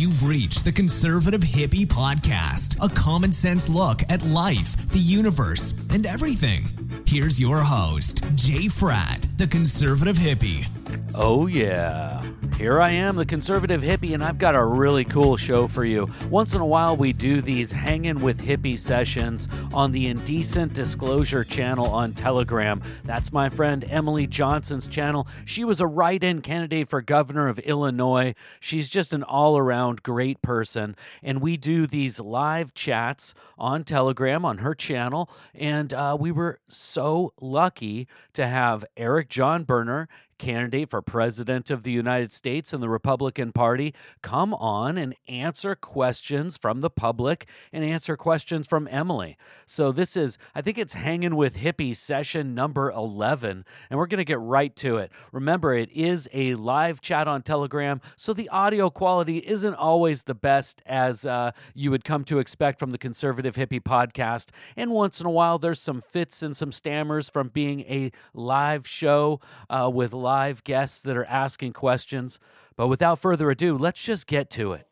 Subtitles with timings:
[0.00, 6.06] You've reached the Conservative Hippie Podcast, a common sense look at life, the universe, and
[6.06, 7.02] everything.
[7.04, 10.66] Here's your host, Jay Fratt, the Conservative Hippie.
[11.14, 12.22] Oh, yeah.
[12.60, 16.10] Here I am, the conservative hippie, and I've got a really cool show for you.
[16.28, 21.42] Once in a while, we do these hanging with hippie sessions on the Indecent Disclosure
[21.42, 22.82] channel on Telegram.
[23.02, 25.26] That's my friend Emily Johnson's channel.
[25.46, 28.34] She was a write in candidate for governor of Illinois.
[28.60, 30.96] She's just an all around great person.
[31.22, 35.30] And we do these live chats on Telegram on her channel.
[35.54, 41.82] And uh, we were so lucky to have Eric John Berner candidate for president of
[41.82, 47.46] the United States in the Republican Party, come on and answer questions from the public
[47.72, 49.36] and answer questions from Emily.
[49.66, 54.18] So, this is, I think it's Hanging with Hippie session number 11, and we're going
[54.18, 55.12] to get right to it.
[55.30, 60.34] Remember, it is a live chat on Telegram, so the audio quality isn't always the
[60.34, 64.48] best as uh, you would come to expect from the Conservative Hippie podcast.
[64.74, 68.88] And once in a while, there's some fits and some stammers from being a live
[68.88, 72.38] show uh, with live live guests that are asking questions.
[72.76, 74.86] But without further ado, let's just get to it.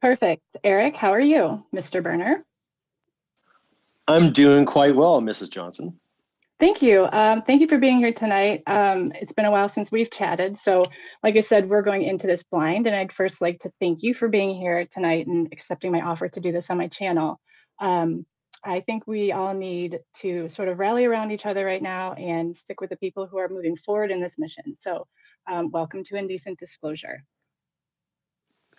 [0.00, 0.42] Perfect.
[0.62, 2.00] Eric, how are you, Mr.
[2.00, 2.44] Berner?
[4.06, 5.50] I'm doing quite well, Mrs.
[5.50, 5.98] Johnson.
[6.60, 7.08] Thank you.
[7.10, 8.62] Um, thank you for being here tonight.
[8.68, 10.56] Um, it's been a while since we've chatted.
[10.56, 10.84] So,
[11.24, 14.14] like I said, we're going into this blind, and I'd first like to thank you
[14.14, 17.40] for being here tonight and accepting my offer to do this on my channel.
[17.80, 18.24] Um,
[18.66, 22.54] I think we all need to sort of rally around each other right now and
[22.54, 24.74] stick with the people who are moving forward in this mission.
[24.76, 25.06] So,
[25.48, 27.22] um, welcome to Indecent Disclosure.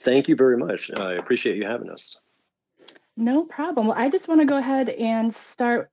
[0.01, 0.91] Thank you very much.
[0.91, 2.19] I appreciate you having us.
[3.15, 3.87] No problem.
[3.87, 5.89] Well, I just want to go ahead and start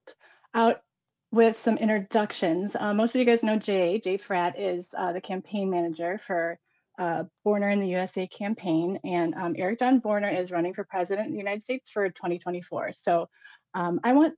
[0.55, 0.83] out
[1.31, 2.75] with some introductions.
[2.79, 4.01] Uh, most of you guys know Jay.
[4.01, 6.59] Jay Fratt is uh, the campaign manager for
[6.99, 11.29] uh, Borner in the USA campaign, and um, Eric John Berner is running for president
[11.29, 12.93] of the United States for 2024.
[12.93, 13.29] So
[13.75, 14.35] um, I want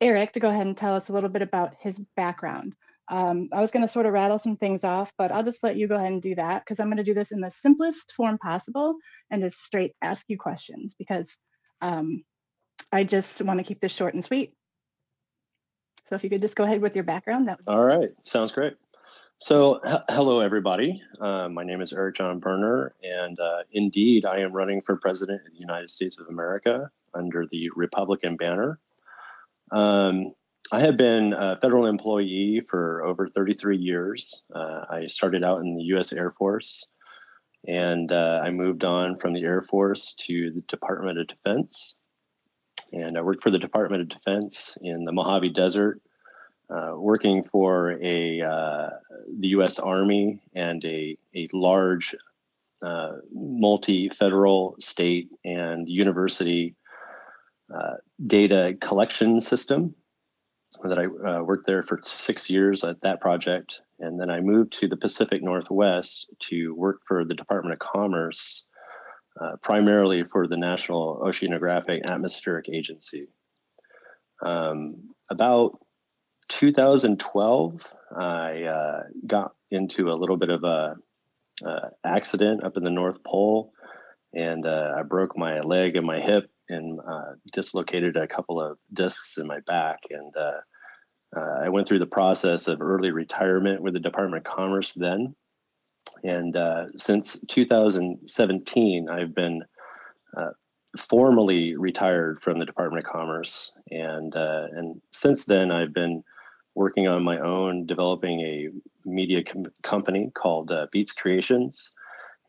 [0.00, 2.74] Eric to go ahead and tell us a little bit about his background.
[3.10, 5.76] Um, I was going to sort of rattle some things off, but I'll just let
[5.76, 8.12] you go ahead and do that because I'm going to do this in the simplest
[8.12, 8.96] form possible
[9.30, 11.36] and just straight ask you questions because
[11.80, 12.22] um,
[12.92, 14.52] I just want to keep this short and sweet.
[16.08, 18.52] So if you could just go ahead with your background, that would All right, sounds
[18.52, 18.74] great.
[19.38, 21.00] So, h- hello, everybody.
[21.20, 25.46] Uh, my name is Eric John Berner, and uh, indeed, I am running for president
[25.46, 28.80] of the United States of America under the Republican banner.
[29.70, 30.32] Um,
[30.70, 34.42] I have been a federal employee for over 33 years.
[34.54, 36.12] Uh, I started out in the U.S.
[36.12, 36.86] Air Force,
[37.66, 42.00] and uh, I moved on from the Air Force to the Department of Defense.
[42.92, 46.00] And I worked for the Department of Defense in the Mojave Desert,
[46.70, 48.90] uh, working for a uh,
[49.38, 49.78] the U.S.
[49.78, 52.14] Army and a a large
[52.82, 56.74] uh, multi-federal state and university
[57.74, 57.94] uh,
[58.26, 59.94] data collection system
[60.82, 63.82] that I uh, worked there for six years at that project.
[63.98, 68.66] And then I moved to the Pacific Northwest to work for the Department of Commerce,
[69.40, 73.28] uh, primarily for the National Oceanographic Atmospheric Agency.
[74.44, 75.78] Um, about
[76.48, 80.96] 2012, I uh, got into a little bit of a
[81.64, 83.72] uh, accident up in the North Pole,
[84.32, 88.78] and uh, I broke my leg and my hip and uh, dislocated a couple of
[88.92, 90.00] discs in my back.
[90.10, 90.60] And uh,
[91.36, 95.34] uh, I went through the process of early retirement with the Department of Commerce then.
[96.24, 99.62] And uh, since 2017, I've been
[100.36, 100.50] uh,
[100.96, 103.72] formally retired from the Department of Commerce.
[103.90, 106.24] And, uh, and since then, I've been
[106.74, 108.68] working on my own, developing a
[109.04, 111.94] media com- company called Beats Creations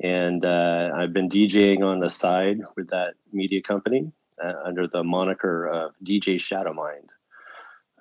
[0.02, 4.12] and uh, I've been DJing on the side with that media company
[4.44, 7.08] uh, under the moniker of DJ Shadowmind.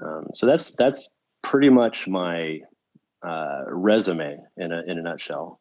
[0.00, 2.60] Um, so that's that's pretty much my
[3.26, 5.60] uh, resume in a in a nutshell.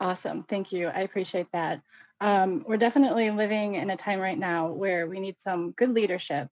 [0.00, 0.88] Awesome, thank you.
[0.88, 1.80] I appreciate that.
[2.20, 6.48] Um, we're definitely living in a time right now where we need some good leadership,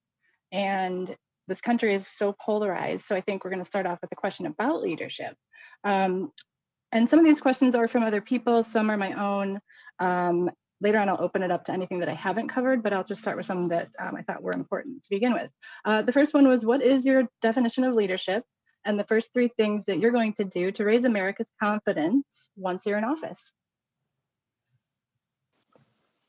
[0.52, 1.16] and
[1.48, 3.06] this country is so polarized.
[3.06, 5.34] So I think we're going to start off with a question about leadership.
[5.82, 6.30] Um,
[6.92, 9.60] and some of these questions are from other people, some are my own.
[9.98, 10.50] Um,
[10.80, 13.20] later on, I'll open it up to anything that I haven't covered, but I'll just
[13.20, 15.50] start with some that um, I thought were important to begin with.
[15.84, 18.44] Uh, the first one was What is your definition of leadership?
[18.84, 22.86] And the first three things that you're going to do to raise America's confidence once
[22.86, 23.52] you're in office.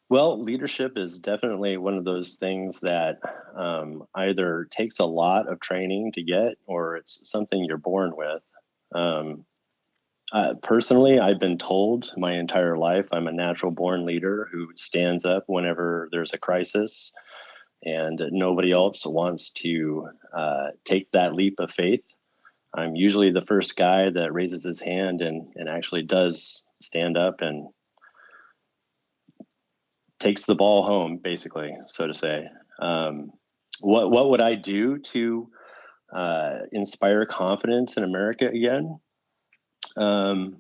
[0.10, 3.20] Well, leadership is definitely one of those things that
[3.56, 8.42] um, either takes a lot of training to get or it's something you're born with.
[8.94, 9.46] Um,
[10.32, 15.26] uh, personally, I've been told my entire life I'm a natural born leader who stands
[15.26, 17.14] up whenever there's a crisis,
[17.84, 22.04] and nobody else wants to uh, take that leap of faith.
[22.74, 27.42] I'm usually the first guy that raises his hand and, and actually does stand up
[27.42, 27.68] and
[30.20, 32.48] takes the ball home, basically, so to say.
[32.80, 33.32] Um,
[33.82, 35.50] what what would I do to
[36.16, 39.00] uh, inspire confidence in America again?
[39.98, 40.58] Um,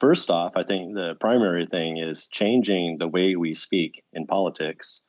[0.00, 5.02] first off, I think the primary thing is changing the way we speak in politics.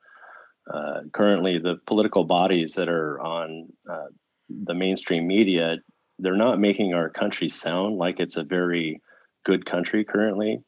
[0.72, 4.08] Uh, currently, the political bodies that are on uh,
[4.50, 5.78] the mainstream media,
[6.20, 9.02] they're not making our country sound like it's a very
[9.46, 10.62] good country currently.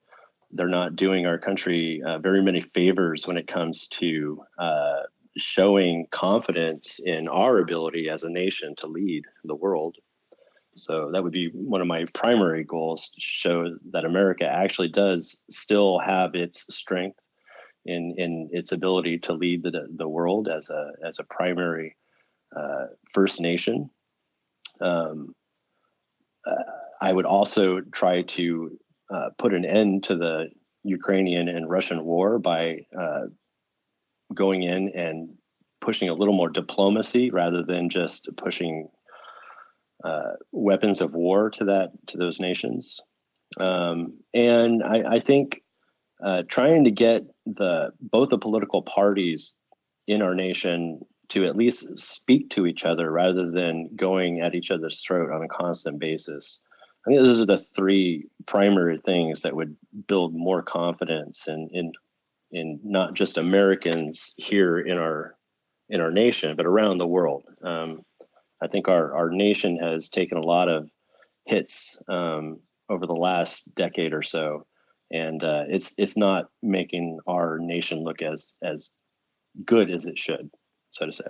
[0.52, 5.02] They're not doing our country uh, very many favors when it comes to uh,
[5.38, 9.98] showing confidence in our ability as a nation to lead the world.
[10.76, 15.44] So that would be one of my primary goals to show that America actually does
[15.50, 17.20] still have its strength
[17.86, 21.96] in in its ability to lead the the world as a as a primary
[22.56, 23.90] uh, First Nation.
[24.82, 25.36] Um,
[26.46, 26.64] uh,
[27.02, 28.78] I would also try to
[29.12, 30.50] uh, put an end to the
[30.84, 33.26] Ukrainian and Russian war by uh,
[34.34, 35.30] going in and
[35.82, 38.90] pushing a little more diplomacy rather than just pushing
[40.04, 43.02] uh, weapons of war to that to those nations.
[43.60, 45.62] Um, and I, I think
[46.24, 49.58] uh, trying to get the both the political parties
[50.08, 54.72] in our nation to at least speak to each other rather than going at each
[54.72, 56.64] other's throat on a constant basis.
[57.06, 59.76] I think those are the three primary things that would
[60.08, 61.94] build more confidence in in
[62.52, 65.36] in not just Americans here in our
[65.90, 67.44] in our nation, but around the world.
[67.64, 68.04] Um,
[68.62, 70.90] I think our our nation has taken a lot of
[71.46, 72.60] hits um,
[72.90, 74.66] over the last decade or so,
[75.12, 78.90] and uh, it's it's not making our nation look as as
[79.66, 80.50] good as it should,
[80.92, 81.26] so to say.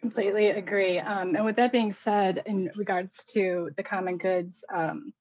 [0.00, 0.98] Completely agree.
[0.98, 5.12] Um, and with that being said, in regards to the common goods, um,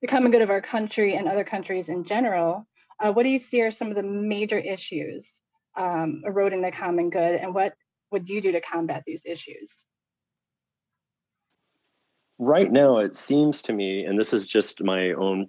[0.00, 2.66] the common good of our country and other countries in general,
[3.00, 5.40] uh, what do you see are some of the major issues
[5.76, 7.74] um, eroding the common good, and what
[8.10, 9.84] would you do to combat these issues?
[12.38, 15.48] Right now, it seems to me, and this is just my own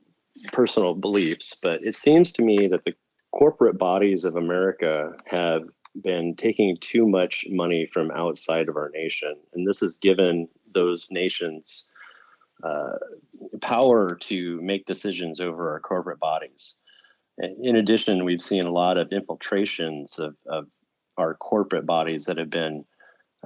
[0.52, 2.94] personal beliefs, but it seems to me that the
[3.32, 5.64] corporate bodies of America have
[6.02, 9.36] been taking too much money from outside of our nation.
[9.54, 11.88] And this has given those nations
[12.64, 12.98] uh,
[13.62, 16.76] power to make decisions over our corporate bodies.
[17.38, 20.68] In addition, we've seen a lot of infiltrations of, of
[21.18, 22.84] our corporate bodies that have been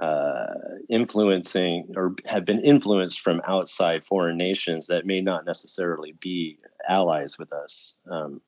[0.00, 0.46] uh,
[0.88, 6.58] influencing or have been influenced from outside foreign nations that may not necessarily be
[6.88, 7.98] allies with us.
[8.10, 8.40] Um,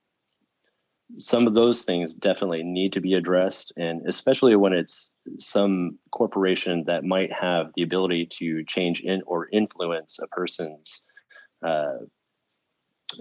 [1.17, 6.83] some of those things definitely need to be addressed, and especially when it's some corporation
[6.87, 11.05] that might have the ability to change in or influence a person's
[11.63, 11.99] uh,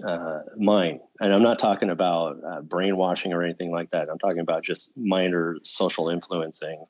[0.04, 1.00] uh, mind.
[1.20, 4.08] And I'm not talking about uh, brainwashing or anything like that.
[4.10, 6.84] I'm talking about just minor social influencing,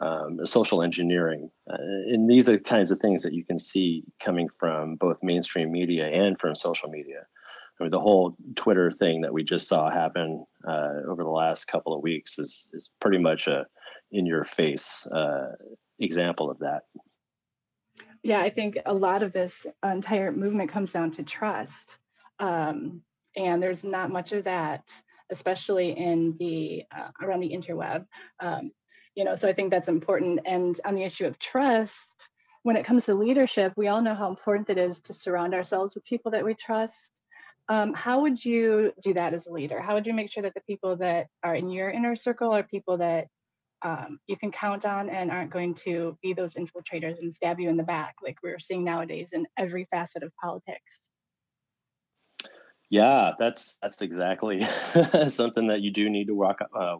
[0.00, 1.50] um, social engineering.
[1.70, 5.22] Uh, and these are the kinds of things that you can see coming from both
[5.22, 7.26] mainstream media and from social media.
[7.78, 11.66] I mean, the whole Twitter thing that we just saw happen uh, over the last
[11.66, 13.66] couple of weeks is is pretty much a
[14.10, 15.52] in your face uh,
[16.00, 16.82] example of that.
[18.22, 21.98] Yeah, I think a lot of this entire movement comes down to trust.
[22.40, 23.02] Um,
[23.36, 24.90] and there's not much of that,
[25.30, 28.06] especially in the uh, around the interweb.
[28.40, 28.72] Um,
[29.18, 30.38] you know, so I think that's important.
[30.46, 32.28] And on the issue of trust,
[32.62, 35.96] when it comes to leadership, we all know how important it is to surround ourselves
[35.96, 37.20] with people that we trust.
[37.68, 39.80] Um, how would you do that as a leader?
[39.80, 42.62] How would you make sure that the people that are in your inner circle are
[42.62, 43.26] people that
[43.82, 47.68] um, you can count on and aren't going to be those infiltrators and stab you
[47.70, 51.10] in the back like we're seeing nowadays in every facet of politics?
[52.90, 54.60] Yeah, that's that's exactly
[55.28, 56.96] something that you do need to walk, uh,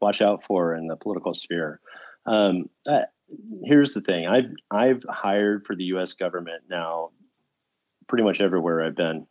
[0.00, 1.80] watch out for in the political sphere.
[2.24, 3.02] Um, uh,
[3.64, 6.12] here's the thing: I've I've hired for the U.S.
[6.12, 7.10] government now,
[8.06, 9.26] pretty much everywhere I've been.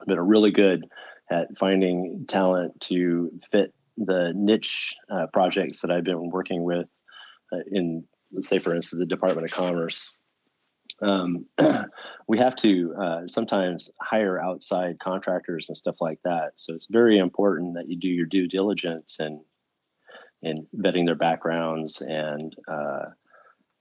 [0.00, 0.86] I've been really good
[1.30, 6.88] at finding talent to fit the niche uh, projects that I've been working with
[7.52, 8.04] uh, in,
[8.40, 10.12] say, for instance, the Department of Commerce
[11.02, 11.46] um,
[12.28, 16.52] we have to uh, sometimes hire outside contractors and stuff like that.
[16.56, 19.40] So it's very important that you do your due diligence and
[20.42, 23.06] in vetting their backgrounds and uh,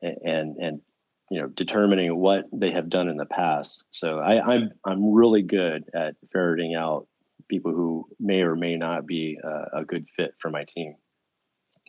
[0.02, 0.82] and and
[1.30, 3.86] you know determining what they have done in the past.
[3.92, 7.08] So I, I'm I'm really good at ferreting out
[7.48, 10.96] people who may or may not be a, a good fit for my team.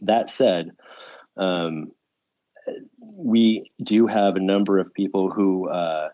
[0.02, 0.70] That said,
[1.36, 1.92] um,
[3.00, 6.08] we do have a number of people who uh,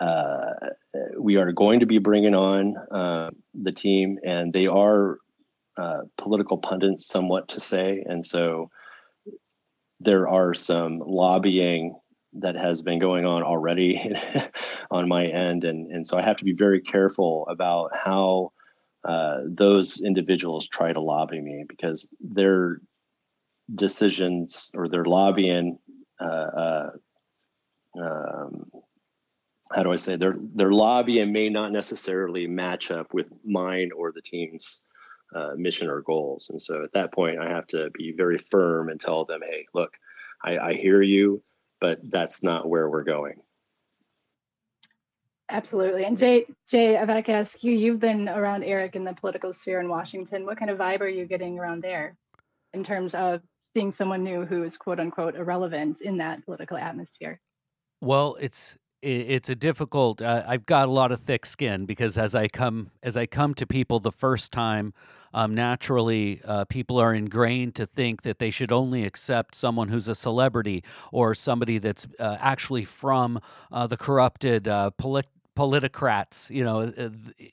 [0.00, 0.52] uh,
[1.18, 5.18] we are going to be bringing on uh, the team, and they are
[5.76, 8.70] uh, political pundits, somewhat to say, and so
[10.00, 11.98] there are some lobbying
[12.34, 14.14] that has been going on already
[14.90, 18.52] on my end, and and so I have to be very careful about how
[19.04, 22.80] uh, those individuals try to lobby me because their
[23.74, 25.78] decisions or their lobbying
[26.20, 26.90] uh, uh,
[28.00, 28.70] um,
[29.72, 34.12] how do I say their their lobbying may not necessarily match up with mine or
[34.12, 34.86] the team's
[35.34, 36.50] uh, mission or goals.
[36.50, 39.66] And so at that point, I have to be very firm and tell them, "Hey,
[39.74, 39.92] look,
[40.44, 41.42] I, I hear you,
[41.80, 43.40] but that's not where we're going."
[45.48, 46.04] Absolutely.
[46.04, 47.72] And Jay, Jay, I've got to ask you.
[47.72, 50.44] You've been around Eric in the political sphere in Washington.
[50.44, 52.16] What kind of vibe are you getting around there,
[52.72, 53.42] in terms of
[53.76, 57.38] seeing someone new who is quote unquote irrelevant in that political atmosphere?
[58.00, 62.34] Well, it's it's a difficult uh, i've got a lot of thick skin because as
[62.34, 64.94] i come as i come to people the first time
[65.34, 70.08] um, naturally uh, people are ingrained to think that they should only accept someone who's
[70.08, 73.38] a celebrity or somebody that's uh, actually from
[73.70, 76.92] uh, the corrupted uh, polit- politicrats you know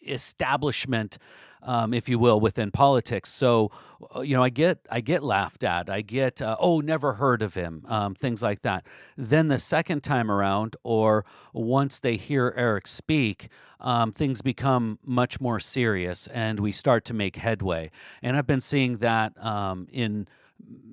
[0.08, 1.18] establishment
[1.66, 3.30] um, if you will, within politics.
[3.30, 3.72] So,
[4.16, 5.90] uh, you know, I get I get laughed at.
[5.90, 8.86] I get uh, oh, never heard of him, um, things like that.
[9.18, 15.40] Then the second time around, or once they hear Eric speak, um, things become much
[15.40, 17.92] more serious, and we start to make headway.
[18.22, 20.28] And I've been seeing that um, in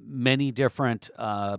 [0.06, 1.58] many different uh,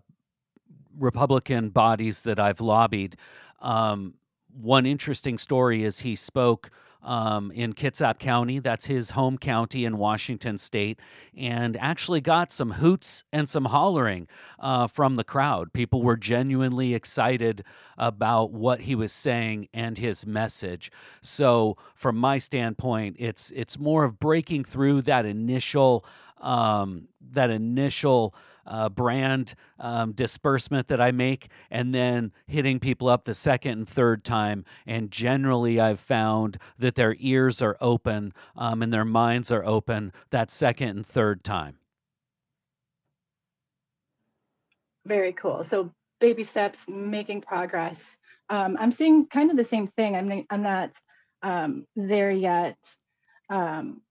[0.98, 3.16] Republican bodies that I've lobbied.
[3.62, 4.16] Um,
[4.60, 6.72] one interesting story is he spoke
[7.04, 8.60] um, in Kitsap County.
[8.60, 11.00] That's his home county in Washington state,
[11.36, 14.28] and actually got some hoots and some hollering
[14.60, 15.74] uh, from the crowd.
[15.74, 17.64] People were genuinely excited
[17.98, 20.92] about what he was saying and his message.
[21.22, 26.06] So, from my standpoint, it's it's more of breaking through that initial
[26.40, 33.24] um, that initial uh, brand um, disbursement that I make, and then hitting people up
[33.24, 34.66] the second and third time.
[34.86, 40.14] And generally, I've found that their ears are open um, and their minds are open
[40.30, 41.78] that second and third time.
[45.06, 45.64] Very cool.
[45.64, 48.18] So baby steps, making progress.
[48.50, 50.16] Um, I'm seeing kind of the same thing.
[50.16, 50.92] I'm I'm not
[51.42, 52.78] um, there yet
[53.50, 54.02] um,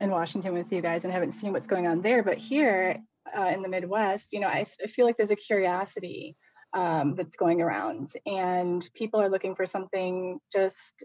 [0.00, 3.00] in Washington with you guys and haven't seen what's going on there, but here
[3.36, 6.36] uh, in the Midwest, you know, I, I, feel like there's a curiosity
[6.72, 11.04] um, that's going around, and people are looking for something just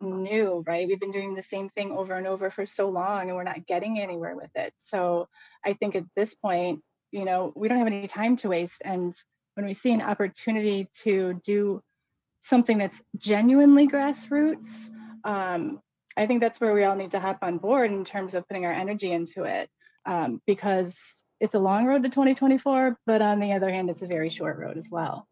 [0.00, 0.86] new, right?
[0.86, 3.66] We've been doing the same thing over and over for so long, and we're not
[3.66, 4.72] getting anywhere with it.
[4.76, 5.28] So
[5.64, 6.80] I think at this point,
[7.12, 9.14] you know, we don't have any time to waste, and
[9.54, 11.80] when we see an opportunity to do
[12.40, 14.90] something that's genuinely grassroots,
[15.24, 15.80] um,
[16.16, 18.66] I think that's where we all need to hop on board in terms of putting
[18.66, 19.68] our energy into it.
[20.06, 24.06] Um, because it's a long road to 2024, but on the other hand, it's a
[24.06, 25.28] very short road as well.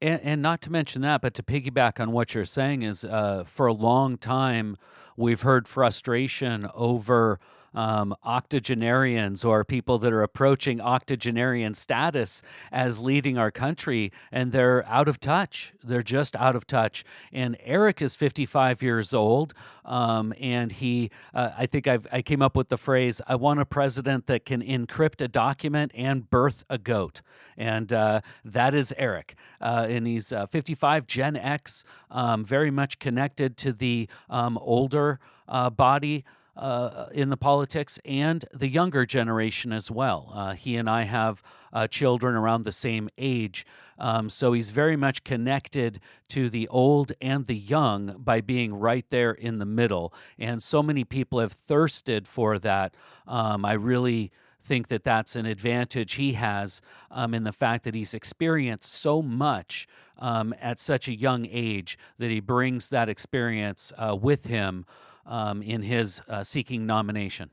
[0.00, 3.42] And, and not to mention that, but to piggyback on what you're saying is, uh,
[3.44, 4.76] for a long time,
[5.16, 7.40] we've heard frustration over
[7.74, 14.86] um, octogenarians or people that are approaching octogenarian status as leading our country, and they're
[14.86, 15.72] out of touch.
[15.82, 17.04] They're just out of touch.
[17.32, 22.42] And Eric is 55 years old, um, and he, uh, I think I've, I came
[22.42, 26.64] up with the phrase, I want a president that can encrypt a document and birth
[26.68, 27.20] a goat.
[27.56, 29.34] And uh, that is Eric.
[29.60, 35.20] Uh, and he's uh, 55, Gen X, um, very much connected to the um, older
[35.48, 36.24] uh, body
[36.56, 40.30] uh, in the politics and the younger generation as well.
[40.34, 41.42] Uh, he and I have
[41.72, 43.66] uh, children around the same age,
[43.98, 49.06] um, so he's very much connected to the old and the young by being right
[49.10, 50.12] there in the middle.
[50.38, 52.94] And so many people have thirsted for that.
[53.26, 54.32] Um, I really
[54.62, 56.80] think that that's an advantage he has
[57.10, 61.98] um, in the fact that he's experienced so much um, at such a young age
[62.18, 64.86] that he brings that experience uh, with him
[65.26, 67.50] um, in his uh, seeking nomination.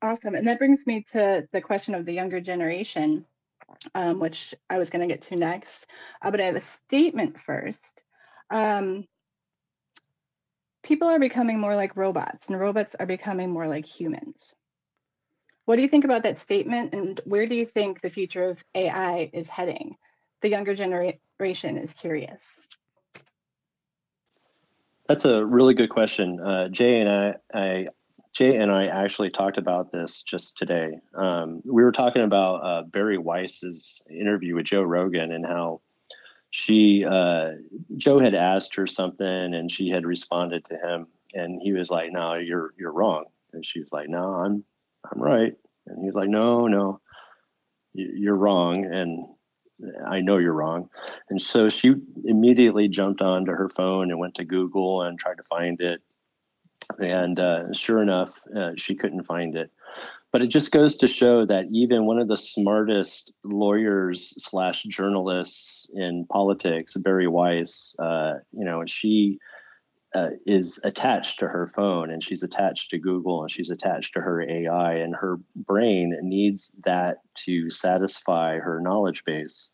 [0.00, 0.34] Awesome.
[0.34, 3.24] And that brings me to the question of the younger generation,
[3.94, 5.86] um, which I was going to get to next.
[6.20, 8.02] Uh, but I have a statement first.
[8.50, 9.04] Um,
[10.82, 14.36] people are becoming more like robots, and robots are becoming more like humans.
[15.64, 18.64] What do you think about that statement, and where do you think the future of
[18.74, 19.96] AI is heading?
[20.42, 22.58] the younger generation is curious?
[25.12, 26.40] That's a really good question.
[26.40, 27.88] Uh, Jay and I, I,
[28.32, 31.00] Jay and I actually talked about this just today.
[31.14, 35.82] Um, we were talking about uh, Bari Weiss's interview with Joe Rogan and how
[36.48, 37.50] she, uh,
[37.98, 42.10] Joe had asked her something and she had responded to him, and he was like,
[42.10, 44.64] "No, you're you're wrong," and she was like, "No, I'm
[45.12, 45.52] I'm right,"
[45.88, 47.02] and he was like, "No, no,
[47.92, 49.26] you're wrong," and
[50.06, 50.88] I know you're wrong.
[51.30, 55.42] And so she immediately jumped onto her phone and went to Google and tried to
[55.44, 56.02] find it.
[56.98, 59.70] And uh, sure enough, uh, she couldn't find it.
[60.32, 65.90] But it just goes to show that even one of the smartest lawyers slash journalists
[65.94, 69.38] in politics, Bari Weiss, uh, you know, she
[70.14, 74.20] uh, is attached to her phone and she's attached to Google and she's attached to
[74.20, 79.72] her AI, and her brain needs that to satisfy her knowledge base.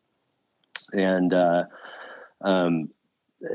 [0.92, 1.64] And uh,
[2.42, 2.88] um,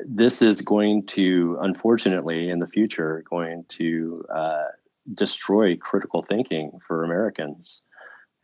[0.08, 4.66] this is going to, unfortunately, in the future, going to uh,
[5.14, 7.84] destroy critical thinking for Americans.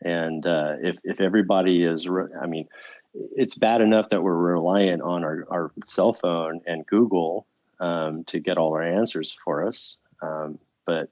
[0.02, 2.66] And uh, if if everybody is, re- I mean,
[3.14, 7.46] it's bad enough that we're reliant on our, our cell phone and Google
[7.80, 9.96] um, to get all our answers for us.
[10.22, 11.08] Um, but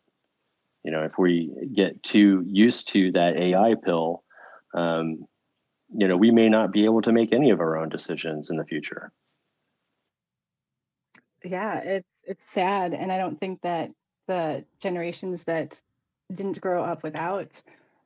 [0.85, 4.23] you know, if we get too used to that AI pill,
[4.75, 5.27] um,
[5.91, 8.57] you know, we may not be able to make any of our own decisions in
[8.57, 9.11] the future.
[11.45, 13.91] Yeah, it's it's sad, and I don't think that
[14.27, 15.81] the generations that
[16.33, 17.61] didn't grow up without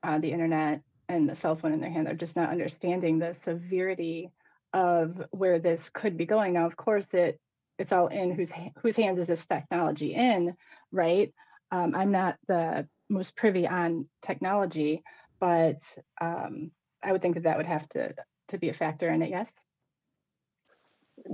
[0.05, 3.33] uh, the internet and the cell phone in their hand are just not understanding the
[3.33, 4.31] severity
[4.73, 6.53] of where this could be going.
[6.53, 7.41] Now, of course, it
[7.79, 10.55] it's all in whose whose hands is this technology in,
[10.91, 11.33] right?
[11.71, 15.03] Um, I'm not the most privy on technology,
[15.41, 15.79] but
[16.21, 16.71] um,
[17.03, 18.15] I would think that that would have to
[18.49, 19.31] to be a factor in it.
[19.31, 19.53] Yes.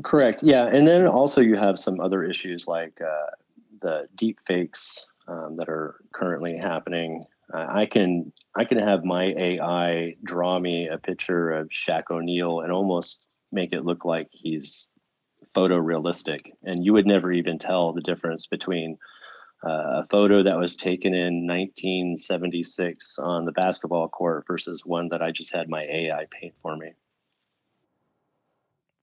[0.03, 0.43] Correct.
[0.43, 3.31] Yeah, and then also you have some other issues like uh,
[3.81, 7.25] the deep fakes um, that are currently happening.
[7.53, 12.61] Uh, I can I can have my AI draw me a picture of Shaq O'Neal
[12.61, 14.91] and almost make it look like he's
[15.59, 18.97] photorealistic, and you would never even tell the difference between
[19.67, 25.21] uh, a photo that was taken in 1976 on the basketball court versus one that
[25.21, 26.93] I just had my AI paint for me.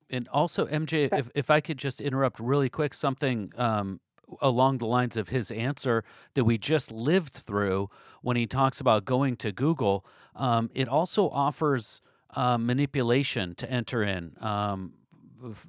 [0.10, 4.00] And also, MJ, if, if I could just interrupt really quick, something um,
[4.40, 6.04] along the lines of his answer
[6.36, 7.90] that we just lived through
[8.22, 12.02] when he talks about going to Google, um, it also offers
[12.36, 14.38] uh, manipulation to enter in.
[14.40, 14.94] Um,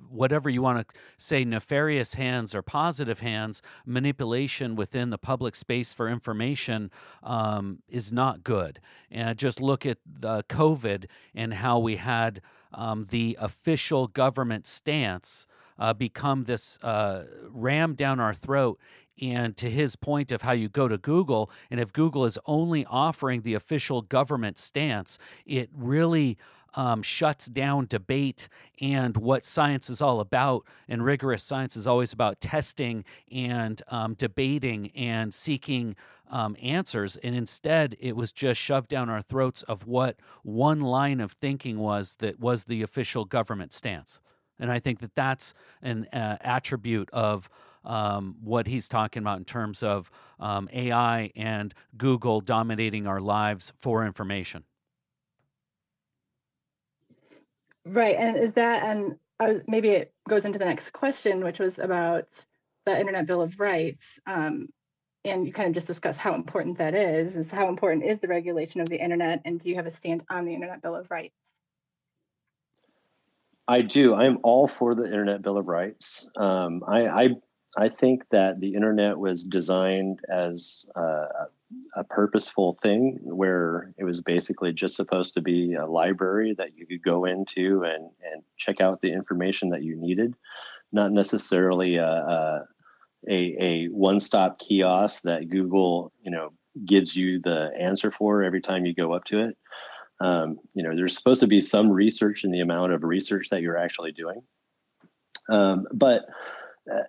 [0.08, 5.92] whatever you want to say, nefarious hands or positive hands, manipulation within the public space
[5.92, 6.90] for information
[7.22, 8.80] um, is not good.
[9.10, 12.40] And just look at the COVID and how we had
[12.72, 15.46] um, the official government stance
[15.78, 18.78] uh, become this uh, ram down our throat
[19.20, 22.84] and to his point of how you go to Google, and if Google is only
[22.84, 26.36] offering the official government stance, it really
[26.76, 28.48] um, shuts down debate
[28.80, 30.64] and what science is all about.
[30.88, 35.96] And rigorous science is always about testing and um, debating and seeking
[36.30, 37.16] um, answers.
[37.16, 41.78] And instead, it was just shoved down our throats of what one line of thinking
[41.78, 44.20] was that was the official government stance.
[44.58, 47.48] And I think that that's an uh, attribute of
[47.84, 50.10] um, what he's talking about in terms of
[50.40, 54.64] um, AI and Google dominating our lives for information.
[57.86, 58.16] Right.
[58.16, 61.78] And is that, and I was, maybe it goes into the next question, which was
[61.78, 62.28] about
[62.84, 64.18] the Internet Bill of Rights.
[64.26, 64.68] Um,
[65.24, 67.36] and you kind of just discussed how important that is.
[67.36, 70.22] Is how important is the regulation of the internet, and do you have a stand
[70.30, 71.34] on the Internet Bill of Rights?
[73.68, 74.14] I do.
[74.14, 76.30] I'm all for the Internet Bill of Rights.
[76.36, 77.28] Um, I, I
[77.76, 81.26] I think that the internet was designed as uh,
[81.96, 86.86] a purposeful thing where it was basically just supposed to be a library that you
[86.86, 90.34] could go into and, and check out the information that you needed,
[90.92, 92.64] not necessarily a,
[93.28, 96.52] a, a one-stop kiosk that Google, you know,
[96.84, 99.56] gives you the answer for every time you go up to it.
[100.20, 103.62] Um, you know, there's supposed to be some research in the amount of research that
[103.62, 104.42] you're actually doing.
[105.48, 106.26] Um, but
[106.92, 107.02] uh,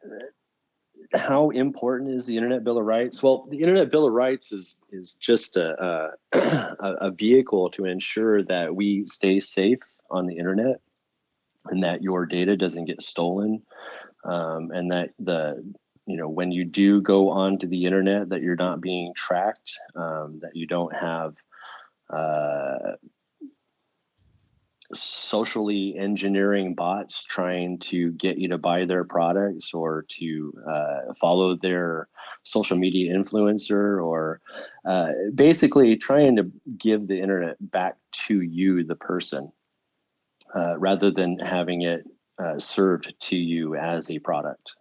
[1.13, 3.21] how important is the Internet Bill of Rights?
[3.21, 8.43] Well, the Internet Bill of Rights is is just a, a, a vehicle to ensure
[8.43, 10.81] that we stay safe on the internet
[11.67, 13.61] and that your data doesn't get stolen,
[14.23, 15.63] um, and that the
[16.05, 20.39] you know when you do go onto the internet that you're not being tracked, um,
[20.39, 21.35] that you don't have
[22.09, 22.95] uh,
[24.93, 31.55] socially engineering bots trying to get you to buy their products or to uh, follow
[31.55, 32.07] their
[32.43, 34.39] social media influencer or
[34.85, 39.51] uh, basically trying to give the internet back to you the person
[40.55, 42.05] uh, rather than having it
[42.39, 44.75] uh, served to you as a product.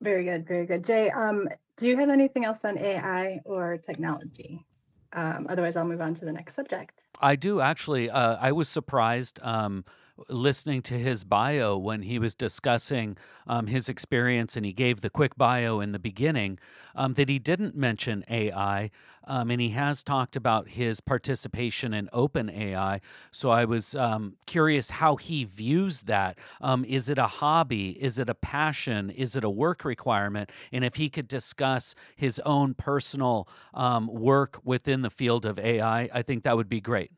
[0.00, 0.84] Very good very good.
[0.84, 4.64] Jay um, do you have anything else on ai or technology
[5.12, 7.04] um, otherwise, I'll move on to the next subject.
[7.20, 8.10] I do actually.
[8.10, 9.84] Uh, I was surprised um,
[10.28, 15.10] listening to his bio when he was discussing um, his experience, and he gave the
[15.10, 16.58] quick bio in the beginning
[16.94, 18.90] um, that he didn't mention AI,
[19.26, 23.00] um, and he has talked about his participation in Open AI.
[23.30, 26.38] So I was um, curious how he views that.
[26.60, 27.90] Um, is it a hobby?
[28.02, 29.10] Is it a passion?
[29.10, 30.50] Is it a work requirement?
[30.72, 36.08] And if he could discuss his own personal um, work within the field of AI,
[36.12, 37.12] I think that would be great.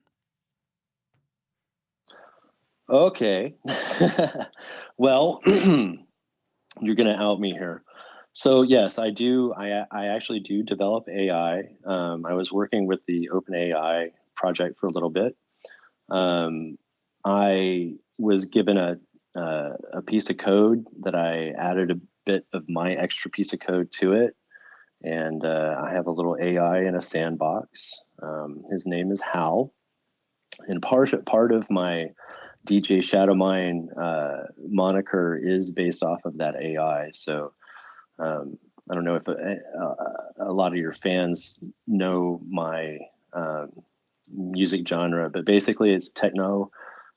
[2.90, 3.54] Okay.
[4.98, 7.84] well, you're going to out me here.
[8.32, 9.52] So yes, I do.
[9.54, 11.64] I I actually do develop AI.
[11.84, 15.36] Um, I was working with the OpenAI project for a little bit.
[16.10, 16.78] Um,
[17.24, 18.96] I was given a
[19.36, 23.60] uh, a piece of code that I added a bit of my extra piece of
[23.60, 24.34] code to it,
[25.02, 28.04] and uh, I have a little AI in a sandbox.
[28.22, 29.72] Um, his name is Hal,
[30.66, 32.10] and part part of my
[32.66, 37.10] DJ Shadowmind uh, moniker is based off of that AI.
[37.12, 37.52] So
[38.18, 38.58] um,
[38.90, 39.94] I don't know if a, uh,
[40.38, 42.98] a, a, lot of your fans know my
[43.32, 43.70] um,
[44.32, 46.70] music genre, but basically it's techno.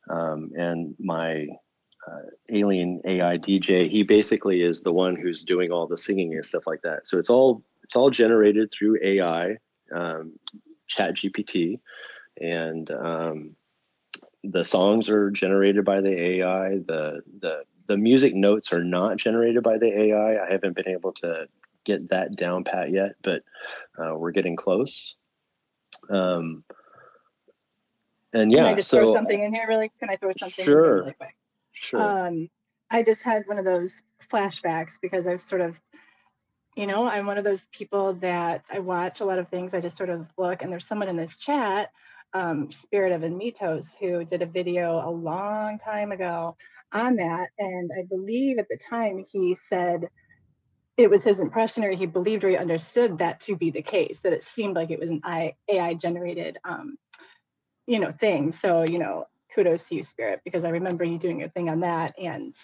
[0.09, 1.47] Um, and my
[2.07, 6.45] uh, alien AI DJ, he basically is the one who's doing all the singing and
[6.45, 7.05] stuff like that.
[7.05, 9.57] So it's all it's all generated through AI,
[9.93, 10.33] um,
[10.87, 11.79] Chat GPT,
[12.39, 13.55] and um,
[14.43, 16.77] the songs are generated by the AI.
[16.85, 20.45] The the the music notes are not generated by the AI.
[20.45, 21.47] I haven't been able to
[21.83, 23.43] get that down pat yet, but
[23.97, 25.17] uh, we're getting close.
[26.09, 26.63] Um,
[28.33, 29.91] and yeah, can I just so, throw something in here really?
[29.99, 31.35] Can I throw something sure, in here really quick?
[31.71, 32.01] Sure.
[32.01, 32.49] Um,
[32.89, 35.79] I just had one of those flashbacks because I've sort of,
[36.75, 39.73] you know, I'm one of those people that I watch a lot of things.
[39.73, 41.91] I just sort of look, and there's someone in this chat
[42.33, 46.55] um, Spirit of Mitos, who did a video a long time ago
[46.91, 47.49] on that.
[47.59, 50.09] And I believe at the time he said
[50.97, 54.19] it was his impression or he believed or he understood that to be the case,
[54.21, 55.21] that it seemed like it was an
[55.69, 56.97] AI generated, um,
[57.87, 58.51] you know, thing.
[58.51, 61.79] So, you know, kudos to you, Spirit, because I remember you doing a thing on
[61.81, 62.13] that.
[62.19, 62.55] And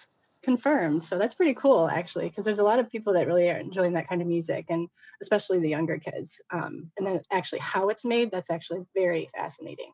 [0.44, 1.04] confirmed.
[1.04, 3.94] So that's pretty cool, actually, because there's a lot of people that really are enjoying
[3.94, 4.88] that kind of music, and
[5.22, 6.42] especially the younger kids.
[6.52, 9.92] Um, and then actually how it's made, that's actually very fascinating.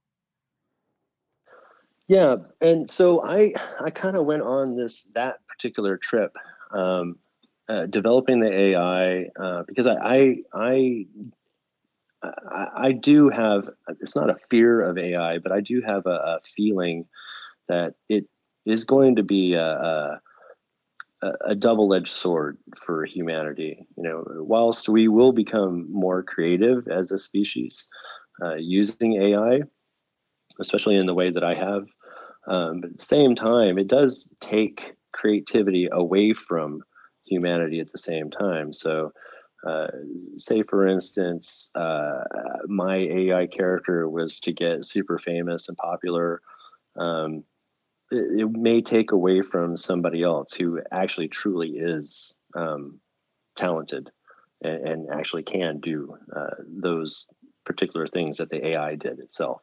[2.08, 3.53] Yeah, and so I
[3.84, 6.36] I kind of went on this that particular trip,
[6.71, 7.17] um,
[7.67, 11.08] uh, developing the AI uh, because I I,
[12.21, 16.10] I I do have it's not a fear of AI, but I do have a,
[16.10, 17.08] a feeling
[17.67, 18.27] that it
[18.65, 20.21] is going to be a, a,
[21.21, 23.88] a double-edged sword for humanity.
[23.97, 27.88] You know, whilst we will become more creative as a species
[28.43, 29.62] uh, using AI,
[30.60, 31.86] especially in the way that I have,
[32.47, 36.82] um, but at the same time, it does take creativity away from
[37.25, 38.71] humanity at the same time.
[38.71, 39.12] So,
[39.65, 39.88] uh,
[40.36, 42.23] say for instance, uh,
[42.67, 46.41] my AI character was to get super famous and popular.
[46.97, 47.43] Um,
[48.11, 52.99] it, may take away from somebody else who actually truly is um,
[53.55, 54.09] talented
[54.61, 57.27] and, and, actually can do uh, those
[57.65, 59.61] particular things that the AI did itself.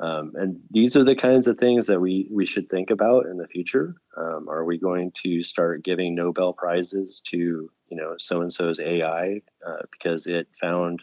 [0.00, 3.36] Um, and these are the kinds of things that we we should think about in
[3.36, 3.94] the future.
[4.16, 8.80] Um, are we going to start giving Nobel prizes to you know so and so's
[8.80, 11.02] AI uh, because it found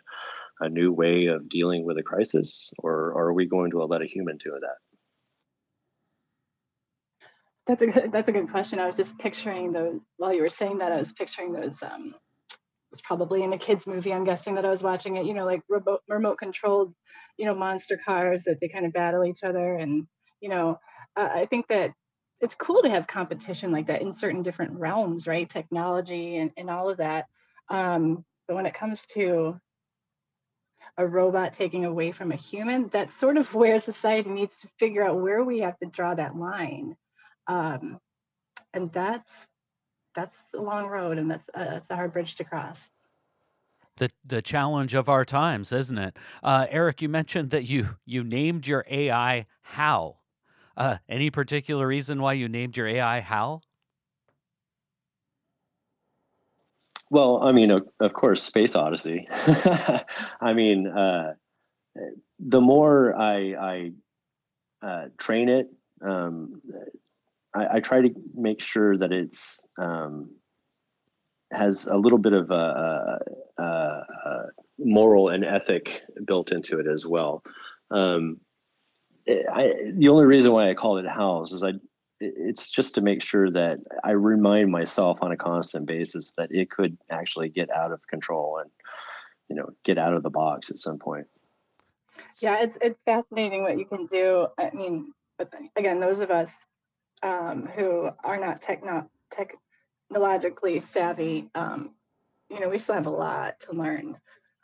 [0.59, 4.05] a new way of dealing with a crisis, or, are we going to let a
[4.05, 4.88] human do that?
[7.69, 8.79] That's a good, that's a good question.
[8.79, 10.91] I was just picturing those while you were saying that.
[10.91, 11.83] I was picturing those.
[11.83, 12.15] Um,
[12.91, 14.11] it's probably in a kids movie.
[14.11, 15.27] I'm guessing that I was watching it.
[15.27, 16.95] You know, like remote remote controlled,
[17.37, 20.07] you know, monster cars that they kind of battle each other, and
[20.41, 20.79] you know,
[21.15, 21.93] uh, I think that
[22.41, 25.47] it's cool to have competition like that in certain different realms, right?
[25.47, 27.27] Technology and, and all of that.
[27.69, 29.59] Um, but when it comes to
[30.97, 35.07] a robot taking away from a human, that's sort of where society needs to figure
[35.07, 36.95] out where we have to draw that line
[37.49, 37.99] um,
[38.73, 39.47] and that's
[40.15, 42.89] that's a long road and that's uh, that's a hard bridge to cross
[43.97, 46.17] the the challenge of our times, isn't it?
[46.41, 50.21] Uh, Eric, you mentioned that you you named your AI Hal.
[50.75, 53.61] Uh, any particular reason why you named your AI Hal?
[57.11, 59.27] Well, I mean, of, of course, Space Odyssey.
[60.39, 61.33] I mean, uh,
[62.39, 65.69] the more I, I uh, train it,
[66.01, 66.61] um,
[67.53, 70.29] I, I, try to make sure that it's um,
[71.51, 73.19] has a little bit of a,
[73.57, 74.45] a, a,
[74.77, 77.43] moral and ethic built into it as well.
[77.91, 78.39] Um,
[79.27, 81.73] I, the only reason why I called it House is I
[82.21, 86.69] it's just to make sure that I remind myself on a constant basis that it
[86.69, 88.69] could actually get out of control and
[89.47, 91.27] you know get out of the box at some point.
[92.41, 94.47] Yeah, it's it's fascinating what you can do.
[94.57, 96.53] I mean, but again, those of us
[97.23, 101.91] um, who are not techno technologically savvy, um,
[102.49, 104.17] you know, we still have a lot to learn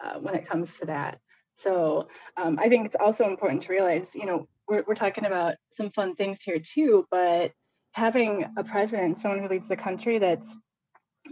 [0.03, 1.19] uh, when it comes to that.
[1.53, 5.55] So um, I think it's also important to realize, you know, we're, we're talking about
[5.71, 7.51] some fun things here too, but
[7.91, 10.57] having a president, someone who leads the country that's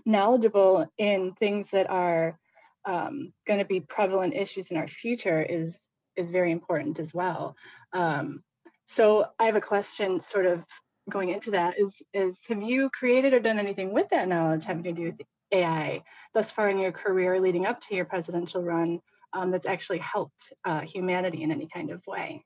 [0.05, 2.39] knowledgeable in things that are
[2.85, 5.79] um, going to be prevalent issues in our future is
[6.15, 7.55] is very important as well.
[7.91, 8.43] Um,
[8.85, 10.63] so I have a question, sort of
[11.09, 11.79] going into that.
[11.79, 15.21] Is is have you created or done anything with that knowledge having to do with
[15.51, 18.99] AI thus far in your career, leading up to your presidential run,
[19.33, 22.43] um, that's actually helped uh, humanity in any kind of way?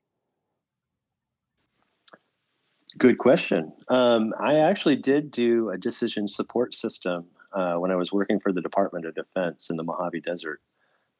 [2.96, 3.72] Good question.
[3.88, 8.52] Um, I actually did do a decision support system uh, when I was working for
[8.52, 10.60] the Department of Defense in the Mojave Desert.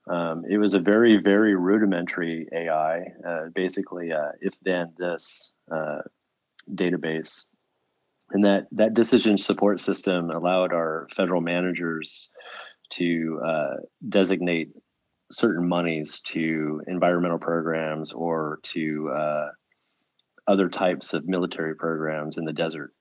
[0.08, 6.00] Um, it was a very, very rudimentary AI, uh, basically if then this uh,
[6.74, 7.46] database.
[8.30, 12.30] And that, that decision support system allowed our federal managers
[12.90, 13.74] to uh,
[14.08, 14.70] designate
[15.30, 19.48] certain monies to environmental programs or to uh,
[20.46, 22.92] other types of military programs in the desert.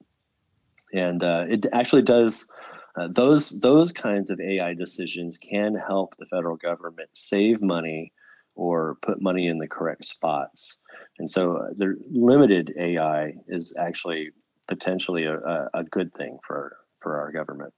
[0.92, 2.50] And uh, it actually does
[2.98, 8.12] uh, those those kinds of AI decisions can help the federal government save money
[8.58, 10.80] or put money in the correct spots.
[11.18, 14.32] And so uh, the limited AI is actually
[14.66, 17.72] potentially a, a good thing for for our government.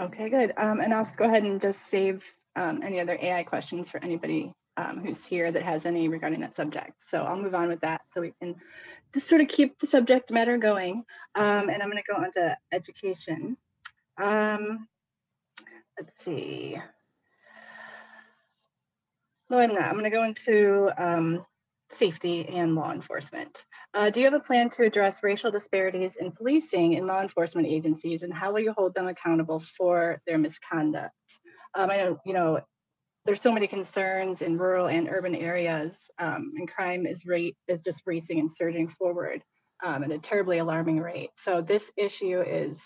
[0.00, 0.52] Okay, good.
[0.58, 2.22] Um, and I'll go ahead and just save
[2.54, 6.54] um, any other AI questions for anybody um, who's here that has any regarding that
[6.54, 6.92] subject.
[7.10, 8.54] So I'll move on with that so we can
[9.12, 11.04] just sort of keep the subject matter going.
[11.34, 13.56] Um, and I'm going to go on to education.
[14.22, 14.86] Um,
[15.98, 16.76] let's see.
[19.50, 19.84] No, I'm not.
[19.84, 21.44] I'm going to go into um,
[21.90, 23.64] safety and law enforcement.
[23.94, 27.66] Uh, do you have a plan to address racial disparities in policing in law enforcement
[27.66, 31.14] agencies, and how will you hold them accountable for their misconduct?
[31.74, 32.60] Um, I know, you know,
[33.24, 37.80] there's so many concerns in rural and urban areas, um, and crime is rate is
[37.80, 39.42] just racing and surging forward
[39.82, 41.30] um, at a terribly alarming rate.
[41.36, 42.82] So this issue is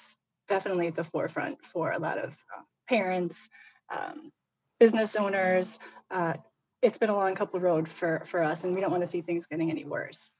[0.48, 3.48] definitely at the forefront for a lot of uh, parents,
[3.92, 4.30] um,
[4.78, 5.78] business owners.
[6.10, 6.34] Uh,
[6.82, 9.06] it's been a long couple of road for for us, and we don't want to
[9.06, 10.34] see things getting any worse.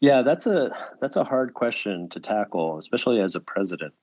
[0.00, 3.94] Yeah, that's a that's a hard question to tackle, especially as a president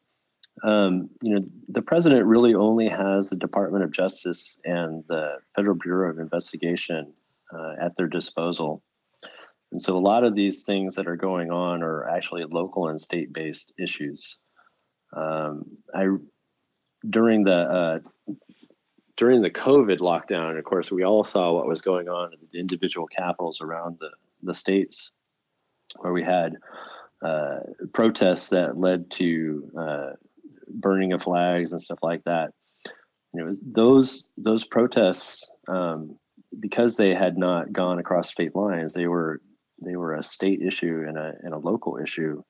[0.64, 5.76] um, you know, the president really only has the Department of Justice and the Federal
[5.76, 7.14] Bureau of Investigation
[7.54, 8.82] uh, at their disposal.
[9.72, 13.00] And so a lot of these things that are going on are actually local and
[13.00, 14.40] state based issues.
[15.16, 16.08] Um, I
[17.10, 18.00] during the uh,
[19.18, 22.40] during the COVID lockdown, and of course, we all saw what was going on in
[22.52, 24.10] the individual capitals around the,
[24.44, 25.12] the states,
[26.00, 26.58] where we had
[27.24, 27.60] uh,
[27.94, 30.10] protests that led to uh,
[30.68, 32.52] burning of flags and stuff like that.
[33.34, 36.18] You know, those those protests, um,
[36.60, 39.42] because they had not gone across state lines, they were
[39.82, 42.42] they were a state issue and a and a local issue,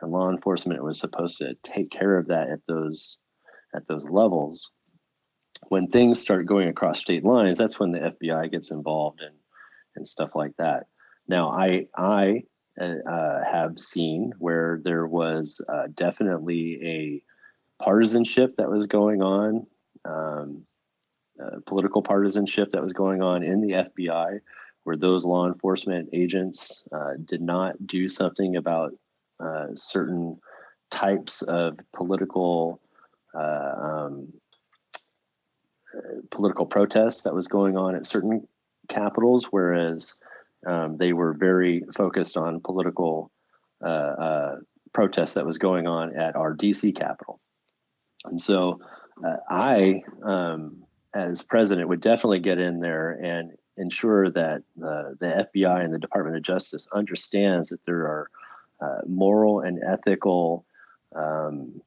[0.00, 3.20] and law enforcement was supposed to take care of that at those
[3.74, 4.70] at those levels.
[5.68, 9.34] When things start going across state lines, that's when the FBI gets involved and
[9.96, 10.86] and stuff like that.
[11.28, 12.44] Now, I I
[12.80, 17.22] uh, have seen where there was uh, definitely a
[17.82, 19.66] partisanship that was going on,
[20.04, 20.64] um,
[21.42, 24.40] uh, political partisanship that was going on in the FBI,
[24.84, 28.92] where those law enforcement agents uh, did not do something about
[29.40, 30.38] uh, certain
[30.90, 32.80] types of political
[33.34, 34.32] uh, um,
[36.30, 38.46] political protests that was going on at certain
[38.88, 40.18] capitals, whereas
[40.66, 43.30] um, they were very focused on political
[43.82, 44.56] uh, uh,
[44.92, 47.40] protests that was going on at our DC capital.
[48.24, 48.80] And so
[49.24, 55.48] uh, I, um, as president, would definitely get in there and ensure that uh, the
[55.54, 58.30] FBI and the Department of Justice understands that there are
[58.80, 60.64] uh, moral and ethical
[61.14, 61.80] um,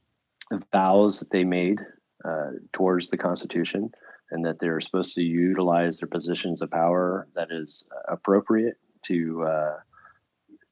[0.72, 1.80] vows that they made
[2.26, 3.92] uh, towards the Constitution,
[4.32, 9.78] and that they're supposed to utilize their positions of power that is appropriate to uh,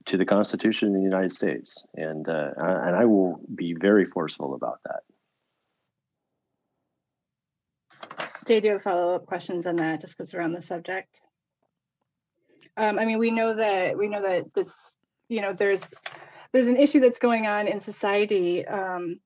[0.06, 4.54] to the Constitution of the United States, and uh, and I will be very forceful
[4.54, 5.02] about that.
[8.46, 11.22] Do you have follow-up questions on that, just because we're on the subject?
[12.78, 14.98] Um, I mean, we know that we know that this,
[15.30, 15.80] you know, there's
[16.52, 18.68] there's an issue that's going on in society.
[18.68, 19.20] Um,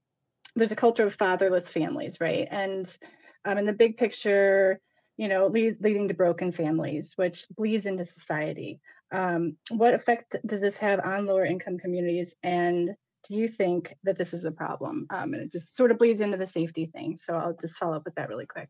[0.56, 2.48] there's a culture of fatherless families, right?
[2.50, 2.98] And
[3.46, 4.80] um, in the big picture,
[5.18, 8.80] you know, lead, leading to broken families, which bleeds into society.
[9.12, 12.36] Um, what effect does this have on lower income communities?
[12.44, 12.96] And
[13.28, 15.08] do you think that this is a problem?
[15.10, 17.18] Um, and it just sort of bleeds into the safety thing.
[17.18, 18.70] So I'll just follow up with that really quick.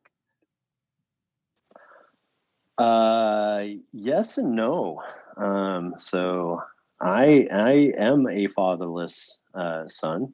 [2.77, 5.01] Uh, yes and no.
[5.35, 6.61] Um, so
[7.01, 10.33] I I am a fatherless uh, son.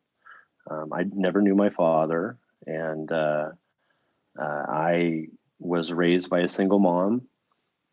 [0.69, 3.49] Um, I never knew my father, and uh,
[4.39, 5.28] uh, I
[5.60, 7.28] was raised by a single mom.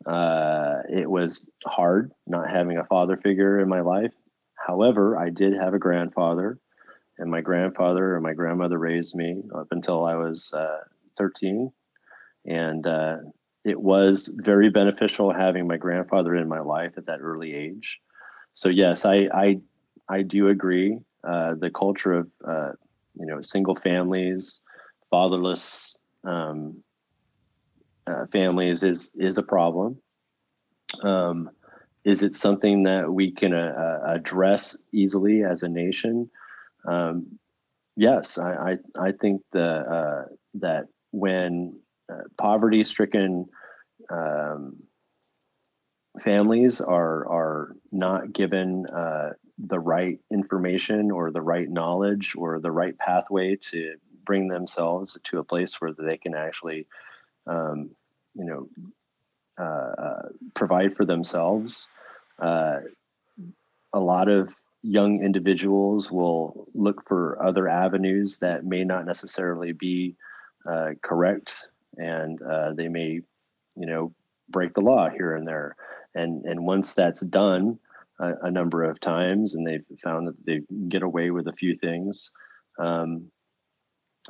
[0.05, 4.13] Uh, it was hard not having a father figure in my life.
[4.55, 6.59] However, I did have a grandfather,
[7.17, 10.79] and my grandfather and my grandmother raised me up until I was uh,
[11.17, 11.71] 13.
[12.45, 13.17] And uh,
[13.63, 17.99] it was very beneficial having my grandfather in my life at that early age.
[18.53, 19.59] So yes, I I,
[20.09, 20.99] I do agree.
[21.23, 22.71] Uh, the culture of uh,
[23.15, 24.61] you know single families,
[25.09, 26.83] fatherless um,
[28.07, 29.97] uh, families is is a problem.
[31.01, 31.49] Um,
[32.03, 33.73] is it something that we can uh,
[34.05, 36.29] uh, address easily as a nation?
[36.85, 37.39] Um,
[37.95, 41.79] yes, I, I, I think the that when
[42.37, 43.45] poverty stricken
[44.11, 44.75] um,
[46.19, 49.29] families are are not given uh,
[49.65, 55.39] the right information or the right knowledge or the right pathway to bring themselves to
[55.39, 56.85] a place where they can actually
[57.47, 57.89] um,
[58.35, 58.67] you know
[59.57, 61.89] uh, provide for themselves
[62.39, 62.79] uh,
[63.93, 70.15] a lot of young individuals will look for other avenues that may not necessarily be
[70.69, 73.21] uh, correct and uh, they may
[73.75, 74.13] you know
[74.49, 75.75] break the law here and there.
[76.15, 77.79] And and once that's done
[78.41, 82.31] a, number of times and they've found that they get away with a few things
[82.79, 83.31] um,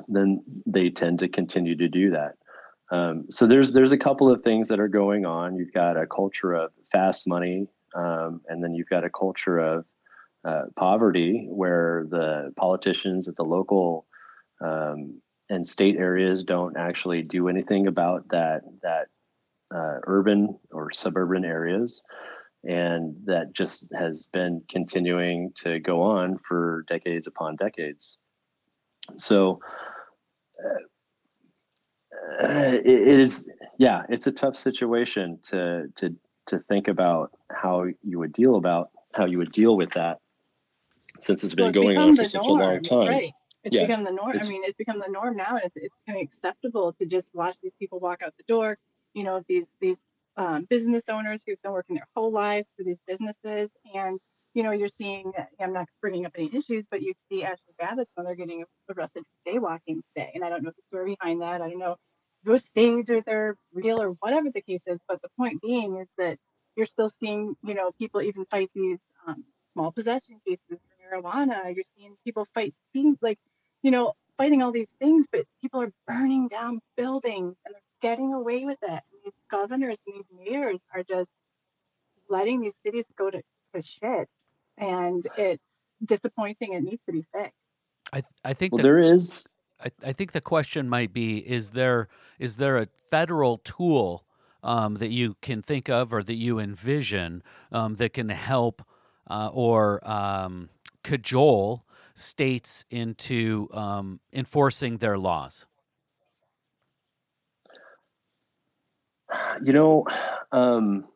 [0.08, 2.34] then they tend to continue to do that.
[2.90, 5.56] Um, so there's there's a couple of things that are going on.
[5.56, 9.84] You've got a culture of fast money um, and then you've got a culture of
[10.44, 14.06] uh, poverty where the politicians at the local
[14.60, 19.08] um, and state areas don't actually do anything about that that
[19.74, 22.02] uh, urban or suburban areas
[22.66, 28.18] and that just has been continuing to go on for decades upon decades
[29.16, 29.60] so
[30.64, 30.78] uh,
[32.42, 36.14] it is yeah it's a tough situation to to
[36.46, 40.18] to think about how you would deal about how you would deal with that
[41.20, 43.08] since it's been well, it's going on for such norm, a long time.
[43.08, 43.32] Right.
[43.62, 43.86] It's yeah.
[43.86, 44.36] become the norm.
[44.38, 47.56] I mean, it's become the norm now, and it's it's becoming acceptable to just watch
[47.62, 48.78] these people walk out the door.
[49.14, 49.96] You know, these these
[50.36, 54.20] um, business owners who've been working their whole lives for these businesses, and
[54.54, 55.32] you know, you're seeing.
[55.60, 59.52] I'm not bringing up any issues, but you see Ashli Babbitt's mother getting arrested for
[59.52, 61.62] jaywalking today, and I don't know the story behind that.
[61.62, 61.96] I don't know
[62.44, 65.00] those staged or they're real or whatever the case is.
[65.08, 66.38] But the point being is that
[66.76, 71.74] you're still seeing, you know, people even fight these um, small possession cases for marijuana.
[71.74, 73.38] You're seeing people fight speed, like,
[73.82, 78.32] you know, fighting all these things, but people are burning down buildings and they're getting
[78.34, 79.02] away with it.
[79.54, 81.30] And these governors and these mayors are just
[82.28, 83.42] letting these cities go to,
[83.74, 84.28] to shit.
[84.76, 85.62] And it's
[86.04, 86.72] disappointing.
[86.72, 87.52] It needs to be fixed.
[88.12, 89.48] I, th- I think well, there is
[89.84, 94.24] I, I think the question might be: Is there is there a federal tool
[94.62, 98.82] um, that you can think of or that you envision um, that can help
[99.28, 100.70] uh, or um,
[101.02, 101.84] cajole
[102.14, 105.66] states into um, enforcing their laws?
[109.62, 110.06] You know,
[110.52, 111.06] um,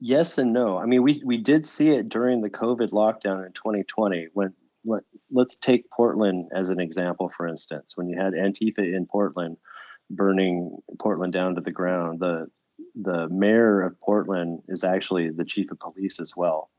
[0.00, 0.78] yes and no.
[0.78, 4.52] I mean, we we did see it during the COVID lockdown in 2020 when
[4.84, 7.96] let, let's take Portland as an example, for instance.
[7.96, 9.56] When you had Antifa in Portland
[10.10, 12.46] burning Portland down to the ground, the
[12.94, 16.70] the mayor of Portland is actually the chief of police as well.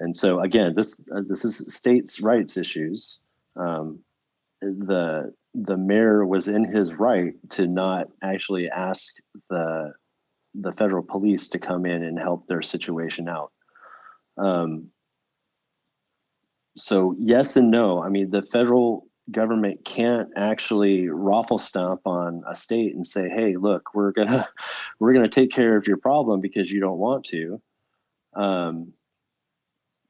[0.00, 3.18] And so again, this uh, this is states' rights issues.
[3.56, 4.00] Um,
[4.60, 9.16] the the mayor was in his right to not actually ask
[9.50, 9.92] the
[10.54, 13.52] the federal police to come in and help their situation out.
[14.36, 14.90] Um,
[16.76, 18.02] so yes and no.
[18.02, 23.56] I mean, the federal government can't actually raffle stomp on a state and say, "Hey,
[23.56, 24.46] look, we're gonna
[24.98, 27.60] we're gonna take care of your problem because you don't want to,"
[28.34, 28.92] um,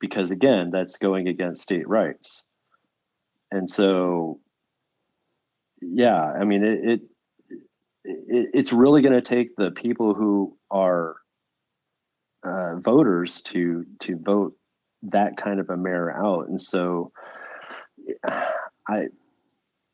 [0.00, 2.46] because again, that's going against state rights.
[3.50, 4.40] And so,
[5.82, 7.00] yeah, I mean, it, it,
[8.04, 11.16] it it's really going to take the people who are
[12.44, 14.56] uh, voters to to vote
[15.02, 16.48] that kind of a mayor out.
[16.48, 17.12] And so,
[18.88, 19.06] I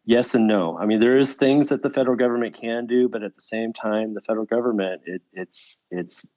[0.05, 0.78] yes and no.
[0.78, 3.72] I mean, there is things that the federal government can do, but at the same
[3.72, 6.28] time, the federal government it, it's it's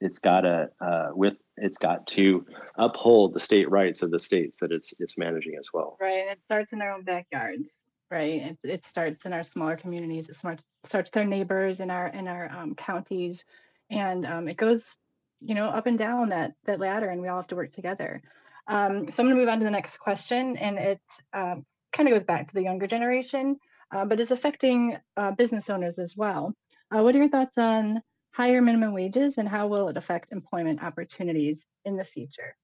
[0.00, 2.44] it's got to uh, with it's got to
[2.76, 5.96] uphold the state rights of the states that it's it's managing as well.
[6.00, 7.68] Right, and it starts in our own backyards.
[8.10, 10.28] Right, it, it starts in our smaller communities.
[10.28, 13.44] It starts starts with our neighbors in our in our um, counties,
[13.90, 14.98] and um, it goes,
[15.40, 18.22] you know, up and down that that ladder, and we all have to work together.
[18.68, 21.00] Um, so I'm going to move on to the next question, and it
[21.32, 23.56] um, kind of goes back to the younger generation,
[23.94, 26.54] uh, but is affecting uh, business owners as well.
[26.94, 28.00] Uh, what are your thoughts on
[28.32, 32.56] higher minimum wages and how will it affect employment opportunities in the future?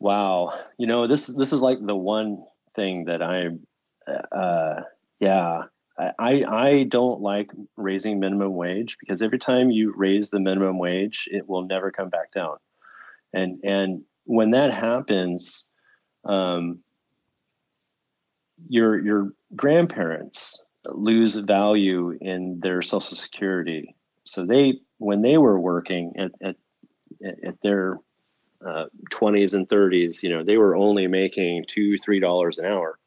[0.00, 3.66] Wow, you know this this is like the one thing that I'm,
[4.32, 4.82] uh,
[5.20, 5.64] yeah,
[5.98, 11.28] I I don't like raising minimum wage because every time you raise the minimum wage,
[11.30, 12.56] it will never come back down,
[13.32, 15.66] and and when that happens,
[16.24, 16.80] um,
[18.68, 23.94] your your grandparents lose value in their social security.
[24.24, 26.56] So they, when they were working at at,
[27.44, 27.98] at their
[28.66, 32.98] uh, 20s and 30s, you know, they were only making two, three dollars an hour.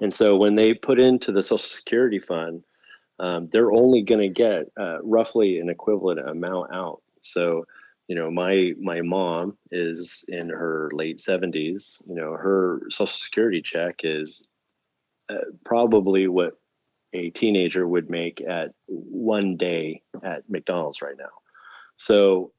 [0.00, 2.62] And so when they put into the Social Security fund,
[3.18, 7.02] um, they're only going to get uh, roughly an equivalent amount out.
[7.20, 7.64] So,
[8.08, 12.06] you know, my my mom is in her late 70s.
[12.08, 14.48] You know, her Social Security check is
[15.28, 16.58] uh, probably what
[17.12, 21.30] a teenager would make at one day at McDonald's right now.
[21.96, 22.52] So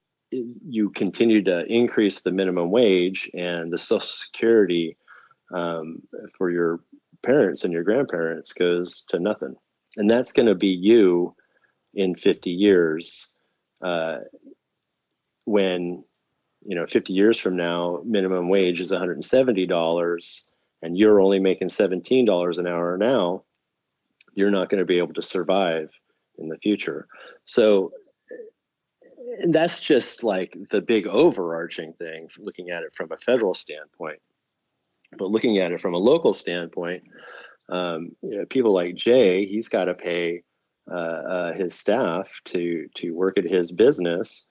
[0.66, 4.98] you continue to increase the minimum wage and the Social Security
[5.54, 6.02] um,
[6.38, 6.80] for your
[7.22, 9.56] parents and your grandparents goes to nothing.
[9.98, 11.36] And that's going to be you
[11.94, 13.32] in 50 years
[13.82, 14.20] uh,
[15.46, 16.04] when,
[16.66, 20.50] you know, 50 years from now, minimum wage is $170
[20.82, 23.44] and you're only making $17 an hour now,
[24.34, 25.92] you're not going to be able to survive
[26.38, 27.08] in the future.
[27.46, 27.92] So
[29.50, 34.20] that's just like the big overarching thing, looking at it from a federal standpoint.
[35.18, 37.04] But looking at it from a local standpoint,
[37.70, 40.44] um, you know, people like Jay, he's got to pay
[40.92, 44.48] uh, uh, his staff to to work at his business.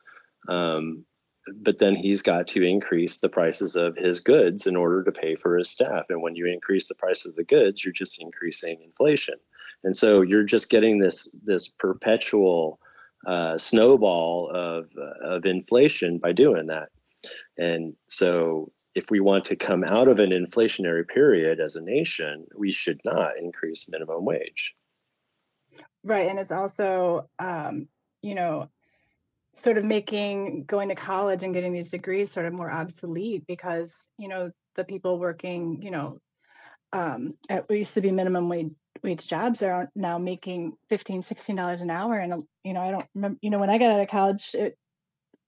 [0.49, 1.05] Um,
[1.57, 5.35] but then he's got to increase the prices of his goods in order to pay
[5.35, 6.07] for his staff.
[6.09, 9.35] And when you increase the price of the goods, you're just increasing inflation.
[9.83, 12.79] And so you're just getting this this perpetual
[13.27, 16.89] uh, snowball of uh, of inflation by doing that.
[17.59, 22.47] And so if we want to come out of an inflationary period as a nation,
[22.57, 24.75] we should not increase minimum wage.
[26.05, 27.89] Right, and it's also um,
[28.23, 28.69] you know
[29.57, 33.95] sort of making going to college and getting these degrees sort of more obsolete because
[34.19, 36.19] you know the people working you know
[36.93, 38.71] um, at what used to be minimum wage
[39.03, 43.07] wage jobs are now making 15 16 dollars an hour and you know i don't
[43.15, 44.77] remember you know when i got out of college it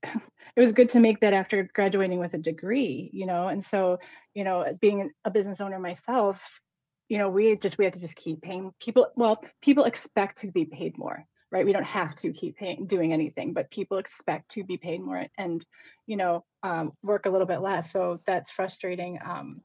[0.05, 3.99] it was good to make that after graduating with a degree you know and so
[4.35, 6.61] you know being a business owner myself
[7.09, 10.51] you know we just we have to just keep paying people well people expect to
[10.51, 11.25] be paid more
[11.55, 11.65] right?
[11.65, 15.25] We don't have to keep paying doing anything but people expect to be paid more
[15.39, 15.65] and
[16.07, 19.61] you know um, work a little bit less so that's frustrating um,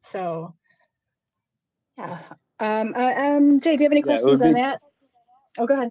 [0.00, 0.54] so
[1.96, 2.20] yeah
[2.62, 4.82] um, uh, um, Jay, do you have any questions yeah, on that?
[5.58, 5.90] Oh, go ahead.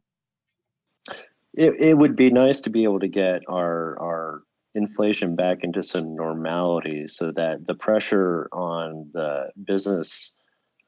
[1.53, 4.43] It, it would be nice to be able to get our our
[4.73, 10.33] inflation back into some normality so that the pressure on the business,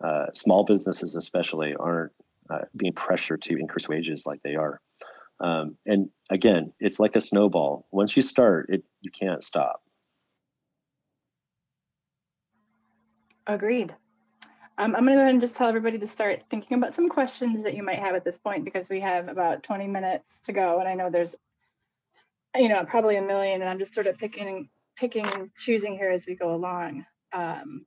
[0.02, 2.14] uh, small businesses especially, aren't
[2.50, 4.80] uh, being pressured to increase wages like they are.
[5.42, 7.86] Um, and again, it's like a snowball.
[7.92, 9.84] Once you start, it you can't stop.
[13.46, 13.94] Agreed.
[14.78, 17.08] Um, I'm going to go ahead and just tell everybody to start thinking about some
[17.08, 20.54] questions that you might have at this point because we have about 20 minutes to
[20.54, 21.36] go, and I know there's,
[22.56, 26.26] you know, probably a million, and I'm just sort of picking, picking, choosing here as
[26.26, 27.06] we go along.
[27.34, 27.86] Um,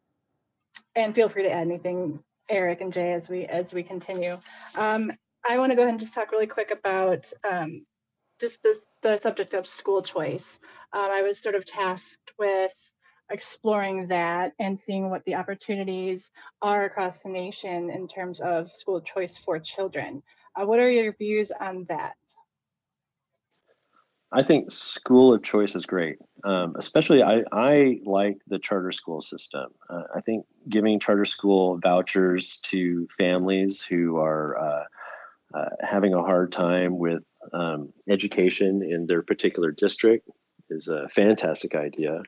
[0.95, 4.39] and feel free to add anything, Eric and Jay, as we as we continue.
[4.76, 5.12] Um,
[5.49, 7.84] I want to go ahead and just talk really quick about um,
[8.41, 10.59] just the, the subject of school choice.
[10.93, 12.72] Um, I was sort of tasked with
[13.31, 16.31] exploring that and seeing what the opportunities
[16.62, 20.22] are across the nation in terms of school choice for children.
[20.55, 22.14] Uh, what are your views on that?
[24.33, 26.18] I think school of choice is great.
[26.45, 29.66] Um, especially, I, I like the charter school system.
[29.89, 34.85] Uh, I think giving charter school vouchers to families who are uh,
[35.57, 37.22] uh, having a hard time with
[37.53, 40.29] um, education in their particular district
[40.70, 42.22] is a fantastic idea.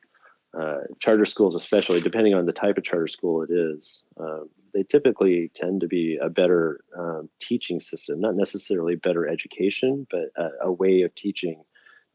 [0.57, 4.39] Uh, charter schools, especially depending on the type of charter school it is, uh,
[4.73, 10.31] they typically tend to be a better um, teaching system, not necessarily better education, but
[10.35, 11.63] a, a way of teaching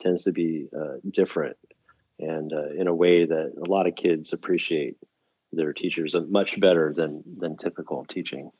[0.01, 1.57] tends to be uh, different
[2.19, 4.97] and uh, in a way that a lot of kids appreciate
[5.53, 8.51] their teachers much better than than typical teaching.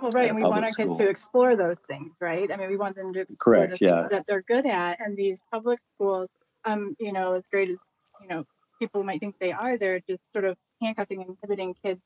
[0.00, 0.88] Well, right, and we want our school.
[0.88, 2.50] kids to explore those things, right?
[2.52, 5.42] I mean, we want them to explore correct, yeah, that they're good at, and these
[5.50, 6.28] public schools,
[6.64, 7.78] um, you know, as great as
[8.20, 8.44] you know
[8.78, 12.00] people might think they are, they're just sort of handcuffing and inhibiting kids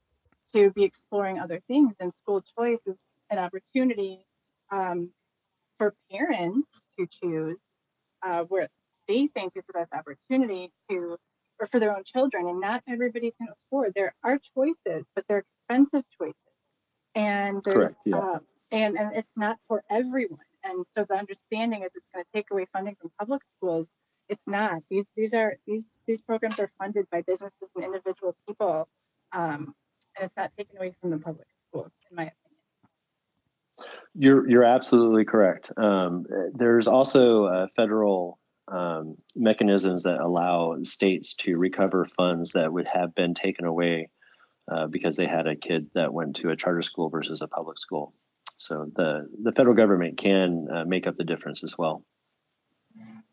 [0.53, 1.95] to be exploring other things.
[2.01, 2.99] And school choice is
[3.31, 4.27] an opportunity
[4.71, 5.11] um,
[5.79, 7.59] for parents to choose
[8.23, 8.69] uh, where
[9.09, 11.17] they think is the best opportunity to,
[11.61, 12.49] or for their own children.
[12.49, 13.93] And not everybody can afford.
[13.95, 16.35] There are choices, but they're expensive choices.
[17.15, 18.19] And Correct, yeah.
[18.19, 18.39] Uh,
[18.73, 20.39] and and it's not for everyone.
[20.63, 23.89] And so the understanding is it's going to take away funding from public schools
[24.31, 24.83] it's not.
[24.89, 28.89] These these are these these programs are funded by businesses and individual people,
[29.33, 29.75] um,
[30.17, 33.97] and it's not taken away from the public schools, in my opinion.
[34.15, 35.73] You're you're absolutely correct.
[35.77, 36.25] Um,
[36.55, 43.15] there's also uh, federal um, mechanisms that allow states to recover funds that would have
[43.17, 44.11] been taken away
[44.71, 47.79] uh, because they had a kid that went to a charter school versus a public
[47.79, 48.15] school.
[48.59, 52.05] So the the federal government can uh, make up the difference as well.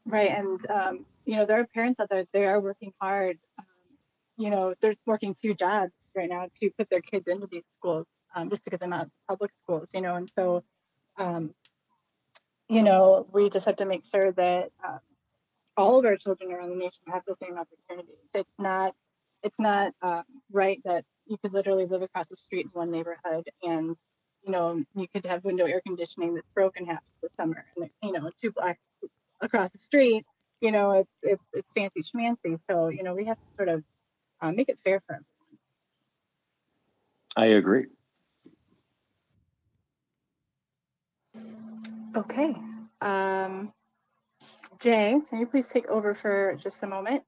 [0.07, 0.31] Right.
[0.31, 3.37] And, um, you know, there are parents out there, they are working hard.
[3.59, 3.65] Um,
[4.37, 8.05] you know, they're working two jobs right now to put their kids into these schools
[8.33, 10.15] um, just to get them out of public schools, you know.
[10.15, 10.63] And so,
[11.17, 11.53] um,
[12.69, 14.99] you know, we just have to make sure that um,
[15.75, 18.15] all of our children around the nation have the same opportunities.
[18.33, 18.95] It's not,
[19.43, 23.49] it's not um, right that you could literally live across the street in one neighborhood
[23.61, 23.97] and
[24.43, 28.13] you know, you could have window air conditioning that's broken half the summer, and you
[28.13, 28.79] know, two blocks
[29.41, 30.25] across the street,
[30.61, 32.59] you know, it's it's it's fancy schmancy.
[32.69, 33.83] So you know, we have to sort of
[34.41, 35.25] uh, make it fair for everyone.
[37.35, 37.85] I agree.
[42.15, 42.55] Okay.
[43.01, 43.73] Um,
[44.79, 47.23] Jay, can you please take over for just a moment?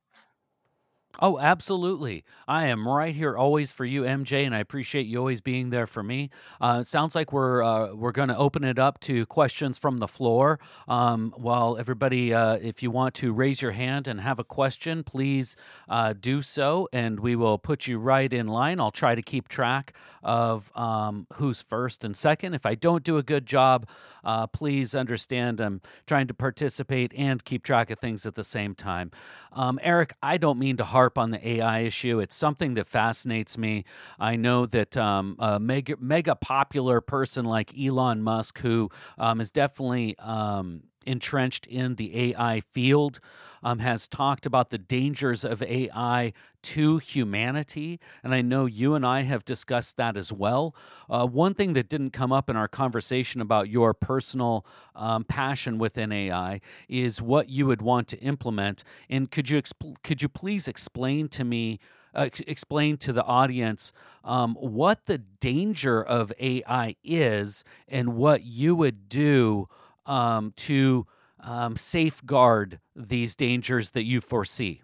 [1.21, 2.23] Oh, absolutely.
[2.47, 5.85] I am right here always for you, MJ, and I appreciate you always being there
[5.85, 6.29] for me.
[6.61, 10.07] Uh, sounds like we're uh, we're going to open it up to questions from the
[10.07, 10.59] floor.
[10.87, 15.03] Um, well, everybody, uh, if you want to raise your hand and have a question,
[15.03, 15.57] please
[15.89, 18.79] uh, do so, and we will put you right in line.
[18.79, 19.93] I'll try to keep track
[20.23, 22.53] of um, who's first and second.
[22.53, 23.89] If I don't do a good job,
[24.23, 28.73] uh, please understand I'm trying to participate and keep track of things at the same
[28.73, 29.11] time.
[29.51, 32.19] Um, Eric, I don't mean to harp on the AI issue.
[32.19, 33.85] It's something that fascinates me.
[34.19, 39.51] I know that um, a mega, mega popular person like Elon Musk, who um, is
[39.51, 43.19] definitely um, entrenched in the AI field,
[43.63, 47.99] um, has talked about the dangers of AI to humanity.
[48.23, 50.75] And I know you and I have discussed that as well.
[51.09, 55.77] Uh, one thing that didn't come up in our conversation about your personal um, passion
[55.77, 58.83] within AI is what you would want to implement.
[59.09, 61.79] And could you exp- could you please explain to me?
[62.11, 63.91] Uh, explain to the audience
[64.23, 69.69] um, what the danger of AI is and what you would do
[70.05, 71.05] um, to
[71.41, 74.81] um, safeguard these dangers that you foresee?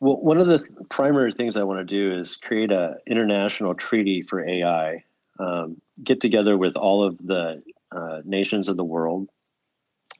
[0.00, 4.22] Well, one of the primary things I want to do is create an international treaty
[4.22, 5.04] for AI,
[5.40, 9.28] um, get together with all of the uh, nations of the world,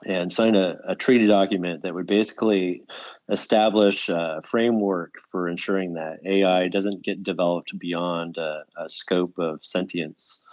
[0.07, 2.83] and sign a, a, treaty document that would basically
[3.29, 9.64] establish a framework for ensuring that AI doesn't get developed beyond a, a scope of
[9.64, 10.45] sentience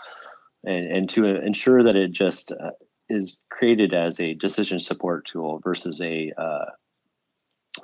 [0.64, 2.72] and, and to ensure that it just uh,
[3.10, 6.66] is created as a decision support tool versus a uh,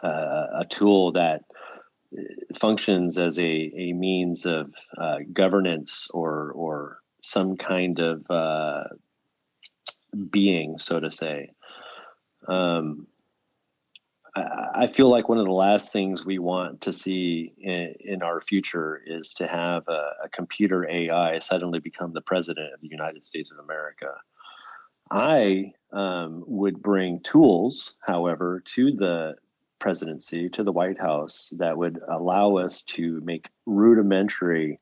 [0.04, 1.42] uh, a tool that
[2.18, 2.22] uh,
[2.56, 8.26] functions as a, a means of uh, governance or or some kind of
[10.32, 11.52] being, so to say.
[12.48, 13.08] Um,
[14.74, 18.42] I feel like one of the last things we want to see in, in our
[18.42, 23.24] future is to have a, a, computer AI suddenly become the president of the United
[23.24, 24.14] States of America.
[25.12, 29.36] I um, would bring tools, however, to the
[29.80, 34.80] presidency, to the White House, that would allow us to make rudimentary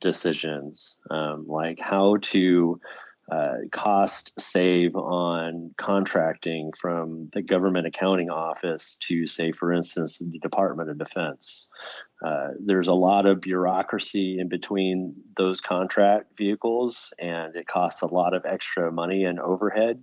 [0.00, 2.80] decisions, um, like how to
[3.30, 10.38] uh, cost save on contracting from the government accounting office to, say, for instance, the
[10.38, 11.70] Department of Defense.
[12.24, 18.06] Uh, there's a lot of bureaucracy in between those contract vehicles, and it costs a
[18.06, 20.02] lot of extra money and overhead.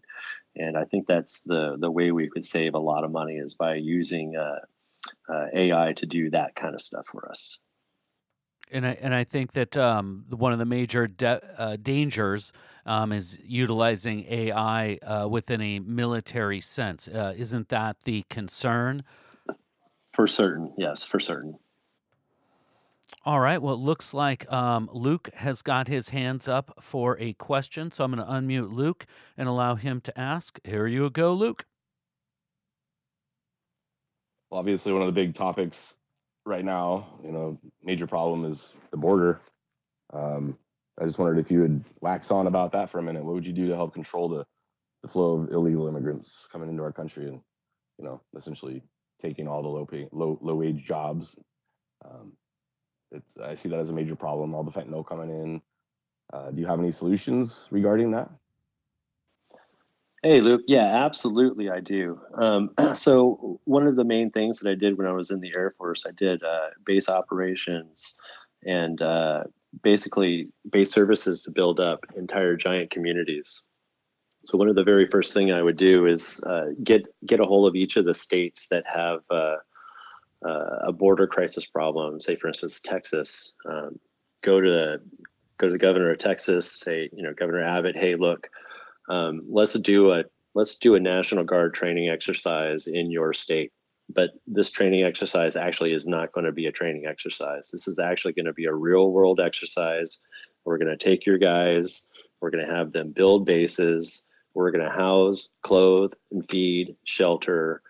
[0.55, 3.55] And I think that's the the way we could save a lot of money is
[3.55, 4.59] by using uh,
[5.27, 7.59] uh AI to do that kind of stuff for us
[8.75, 12.51] and I and I think that um, one of the major de- uh, dangers
[12.85, 17.07] um, is utilizing AI uh, within a military sense.
[17.07, 19.03] Uh, isn't that the concern?
[20.13, 21.57] For certain, yes, for certain.
[23.23, 23.59] All right.
[23.59, 28.03] Well, it looks like um, Luke has got his hands up for a question, so
[28.03, 29.05] I'm going to unmute Luke
[29.35, 30.59] and allow him to ask.
[30.63, 31.65] Here you go, Luke.
[34.49, 35.94] Well, obviously, one of the big topics
[36.45, 39.41] right now, you know, major problem is the border.
[40.13, 40.57] Um,
[40.99, 43.23] I just wondered if you would wax on about that for a minute.
[43.25, 44.45] What would you do to help control the,
[45.01, 47.41] the flow of illegal immigrants coming into our country and,
[47.97, 48.81] you know, essentially
[49.21, 51.37] taking all the low pay, low low wage jobs?
[52.05, 52.33] Um,
[53.11, 54.53] it's I see that as a major problem.
[54.53, 55.61] All the fentanyl coming in.
[56.33, 58.29] Uh, do you have any solutions regarding that?
[60.25, 60.63] Hey, Luke.
[60.65, 62.19] Yeah, absolutely, I do.
[62.33, 65.53] Um, so, one of the main things that I did when I was in the
[65.55, 68.17] Air Force, I did uh, base operations
[68.65, 69.43] and uh,
[69.83, 73.65] basically base services to build up entire giant communities.
[74.45, 77.45] So, one of the very first thing I would do is uh, get get a
[77.45, 79.57] hold of each of the states that have uh,
[80.43, 82.19] uh, a border crisis problem.
[82.19, 83.53] Say, for instance, Texas.
[83.69, 83.99] Um,
[84.41, 85.01] go to the,
[85.59, 86.79] go to the governor of Texas.
[86.79, 87.95] Say, you know, Governor Abbott.
[87.95, 88.49] Hey, look
[89.09, 93.71] um, let's do a let's do a National Guard training exercise in your state.
[94.07, 97.69] But this training exercise actually is not going to be a training exercise.
[97.71, 100.21] This is actually going to be a real world exercise.
[100.63, 102.07] We're going to take your guys.
[102.39, 104.27] We're going to have them build bases.
[104.53, 107.81] We're going to house, clothe, and feed, shelter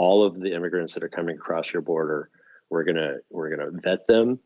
[0.00, 2.30] all of the immigrants that are coming across your border.
[2.70, 4.38] We're gonna we're gonna vet them.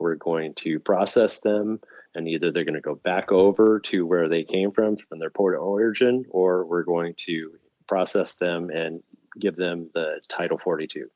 [0.00, 1.80] We're going to process them
[2.16, 5.30] and either they're going to go back over to where they came from from their
[5.30, 7.52] port of origin or we're going to
[7.86, 9.02] process them and
[9.38, 11.08] give them the title 42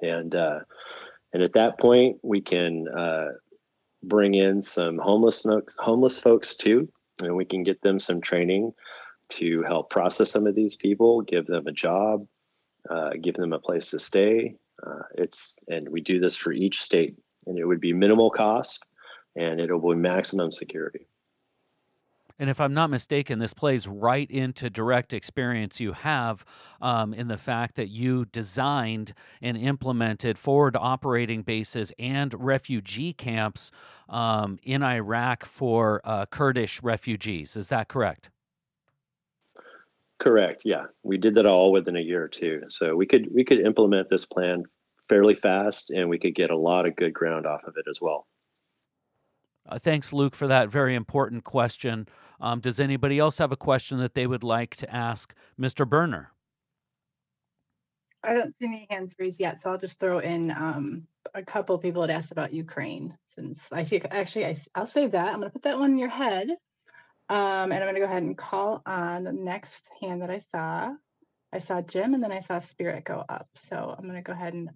[0.00, 0.60] and uh,
[1.32, 3.28] and at that point we can uh,
[4.02, 5.44] bring in some homeless
[5.78, 6.88] homeless folks too
[7.20, 8.72] and we can get them some training
[9.28, 12.26] to help process some of these people give them a job
[12.90, 14.56] uh, give them a place to stay.
[14.84, 17.16] Uh, it's and we do this for each state
[17.46, 18.84] and it would be minimal cost
[19.36, 21.06] and it'll be maximum security.
[22.38, 26.44] And if I'm not mistaken, this plays right into direct experience you have
[26.80, 33.70] um, in the fact that you designed and implemented forward operating bases and refugee camps
[34.08, 37.56] um, in Iraq for uh, Kurdish refugees.
[37.56, 38.30] Is that correct?
[40.18, 40.62] Correct.
[40.64, 42.62] Yeah, we did that all within a year or two.
[42.68, 44.64] So we could we could implement this plan
[45.08, 48.00] fairly fast, and we could get a lot of good ground off of it as
[48.00, 48.26] well.
[49.68, 52.08] Uh, thanks, Luke, for that very important question.
[52.40, 55.88] Um, does anybody else have a question that they would like to ask Mr.
[55.88, 56.32] Berner?
[58.24, 61.76] I don't see any hands raised yet, so I'll just throw in um, a couple
[61.78, 63.16] people had asked about Ukraine.
[63.34, 65.28] Since I see, actually, I, will save that.
[65.28, 66.50] I'm going to put that one in your head,
[67.28, 70.38] um, and I'm going to go ahead and call on the next hand that I
[70.38, 70.92] saw.
[71.52, 73.48] I saw Jim, and then I saw Spirit go up.
[73.54, 74.70] So I'm going to go ahead and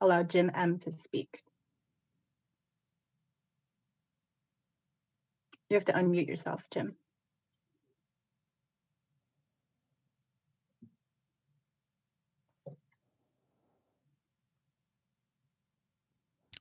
[0.00, 1.42] allow Jim M to speak.
[5.70, 6.96] You have to unmute yourself, Jim.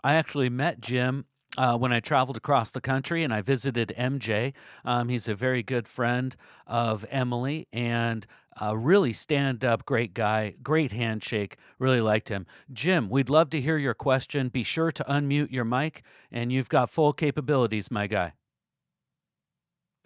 [0.03, 1.25] I actually met Jim
[1.57, 4.53] uh, when I traveled across the country and I visited MJ.
[4.85, 6.35] Um, he's a very good friend
[6.67, 8.25] of Emily and
[8.61, 11.57] a really stand up, great guy, great handshake.
[11.79, 12.45] Really liked him.
[12.71, 14.49] Jim, we'd love to hear your question.
[14.49, 18.33] Be sure to unmute your mic, and you've got full capabilities, my guy.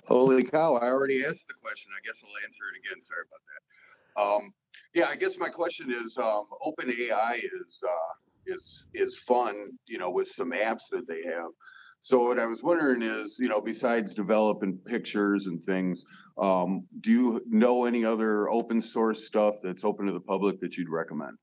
[0.07, 0.75] Holy cow!
[0.75, 1.91] I already asked the question.
[1.97, 3.01] I guess I'll answer it again.
[3.01, 4.45] Sorry about that.
[4.45, 4.53] Um,
[4.93, 8.13] yeah, I guess my question is: um, OpenAI is uh,
[8.45, 11.49] is is fun, you know, with some apps that they have.
[12.01, 16.05] So what I was wondering is, you know, besides developing pictures and things,
[16.37, 20.75] um, do you know any other open source stuff that's open to the public that
[20.75, 21.37] you'd recommend?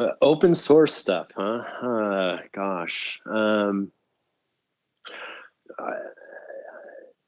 [0.00, 1.58] Uh, open source stuff, huh?
[1.86, 3.20] Uh, gosh.
[3.26, 3.92] Um,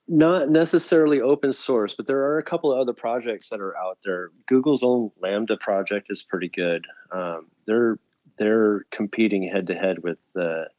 [0.09, 3.99] not necessarily open source, but there are a couple of other projects that are out
[4.05, 4.31] there.
[4.47, 6.87] Google's own LaMDA project is pretty good.
[7.11, 7.99] Um, they're
[8.39, 10.71] they're competing head to head with the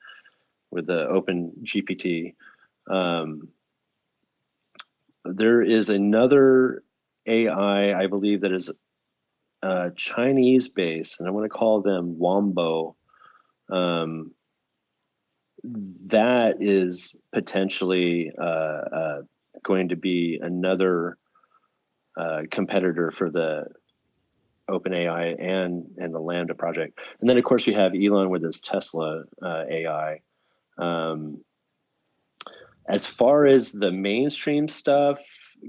[0.72, 2.34] with the Open GPT.
[2.90, 3.50] Um,
[5.26, 6.84] there is another
[7.28, 8.72] AI, I believe, that is
[9.64, 12.96] uh, Chinese based, and I want to call them Wombo.
[13.72, 14.32] Um,
[16.08, 19.22] that is potentially uh, uh,
[19.64, 21.18] going to be another
[22.18, 23.68] uh, competitor for the
[24.70, 27.00] OpenAI and and the LaMDA project.
[27.22, 30.20] And then of course you have Elon with his Tesla uh, AI.
[30.78, 31.44] Um,
[32.88, 35.20] as far as the mainstream stuff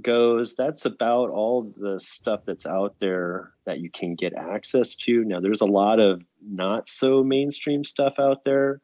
[0.03, 5.24] goes, that's about all the stuff that's out there that you can get access to.
[5.24, 8.80] Now there's a lot of not so mainstream stuff out there.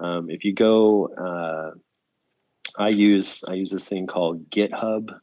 [0.00, 1.70] Um, if you go, uh,
[2.76, 5.18] I use I use this thing called GitHub.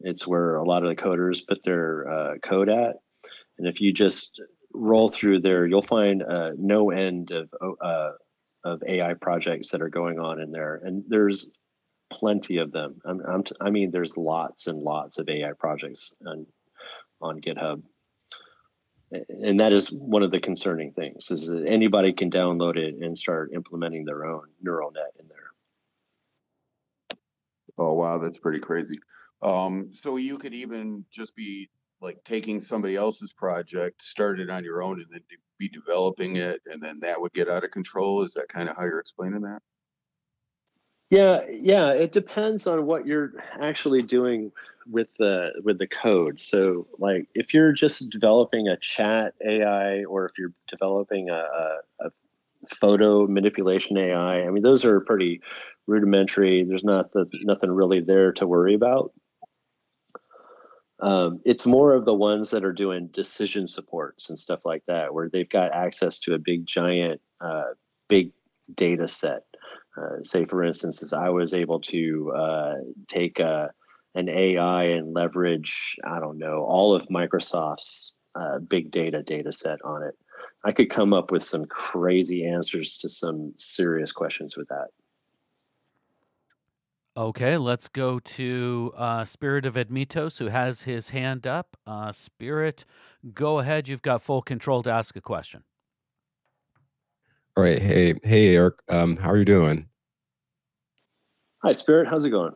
[0.00, 2.96] It's where a lot of the coders put their uh, code at,
[3.58, 4.40] and if you just
[4.74, 7.48] roll through there, you'll find uh, no end of
[7.80, 8.12] uh,
[8.64, 11.50] of AI projects that are going on in there, and there's
[12.12, 13.00] plenty of them.
[13.04, 16.46] I'm, I'm t- i mean, there's lots and lots of AI projects on
[17.20, 17.82] on GitHub.
[19.28, 23.16] And that is one of the concerning things is that anybody can download it and
[23.16, 25.50] start implementing their own neural net in there.
[27.78, 28.96] Oh wow that's pretty crazy.
[29.42, 31.68] Um, so you could even just be
[32.00, 35.22] like taking somebody else's project start it on your own and then
[35.58, 38.24] be developing it and then that would get out of control.
[38.24, 39.62] Is that kind of how you're explaining that
[41.12, 44.50] yeah, yeah, it depends on what you're actually doing
[44.90, 46.40] with the with the code.
[46.40, 51.44] So, like, if you're just developing a chat AI, or if you're developing a,
[52.00, 52.10] a,
[52.66, 55.42] photo manipulation AI, I mean, those are pretty
[55.86, 56.64] rudimentary.
[56.64, 59.12] There's not the, nothing really there to worry about.
[61.00, 65.12] Um, it's more of the ones that are doing decision supports and stuff like that,
[65.12, 67.74] where they've got access to a big, giant, uh,
[68.08, 68.32] big
[68.74, 69.51] data set
[69.96, 72.74] uh, say, for instance, I was able to uh,
[73.08, 73.68] take a, uh,
[74.14, 79.82] an AI and leverage, I don't know, all of Microsoft's uh, big data data set
[79.84, 80.14] on it.
[80.64, 84.88] I could come up with some crazy answers to some serious questions with that.
[87.16, 91.76] Okay, let's go to uh, Spirit of Admitos, who has his hand up.
[92.12, 92.84] Spirit,
[93.34, 93.88] go ahead.
[93.88, 95.64] You've got full control to ask a question.
[97.54, 97.78] All right.
[97.78, 98.76] Hey, hey, Eric.
[98.88, 99.86] Um, how are you doing?
[101.62, 102.08] Hi, Spirit.
[102.08, 102.54] How's it going?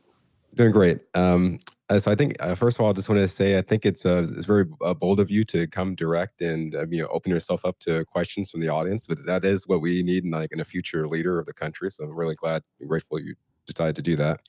[0.55, 1.01] Doing great.
[1.15, 1.59] Um,
[1.91, 3.85] uh, so I think uh, first of all, I just want to say I think
[3.85, 7.09] it's uh, it's very uh, bold of you to come direct and uh, you know
[7.09, 9.07] open yourself up to questions from the audience.
[9.07, 11.91] But that is what we need in like in a future leader of the country.
[11.91, 13.35] So I'm really glad and grateful you
[13.67, 14.41] decided to do that.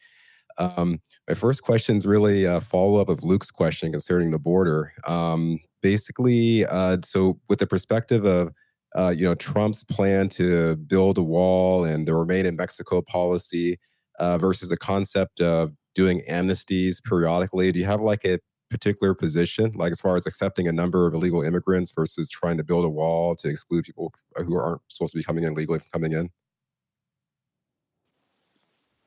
[0.58, 4.94] Um, my first question is really a follow up of Luke's question concerning the border.
[5.06, 8.54] Um, basically, uh, so with the perspective of
[8.96, 13.78] uh, you know, Trump's plan to build a wall and the remain in Mexico policy
[14.20, 17.72] uh, versus the concept of doing amnesties periodically?
[17.72, 21.14] Do you have like a particular position, like as far as accepting a number of
[21.14, 25.18] illegal immigrants versus trying to build a wall to exclude people who aren't supposed to
[25.18, 26.30] be coming in legally from coming in?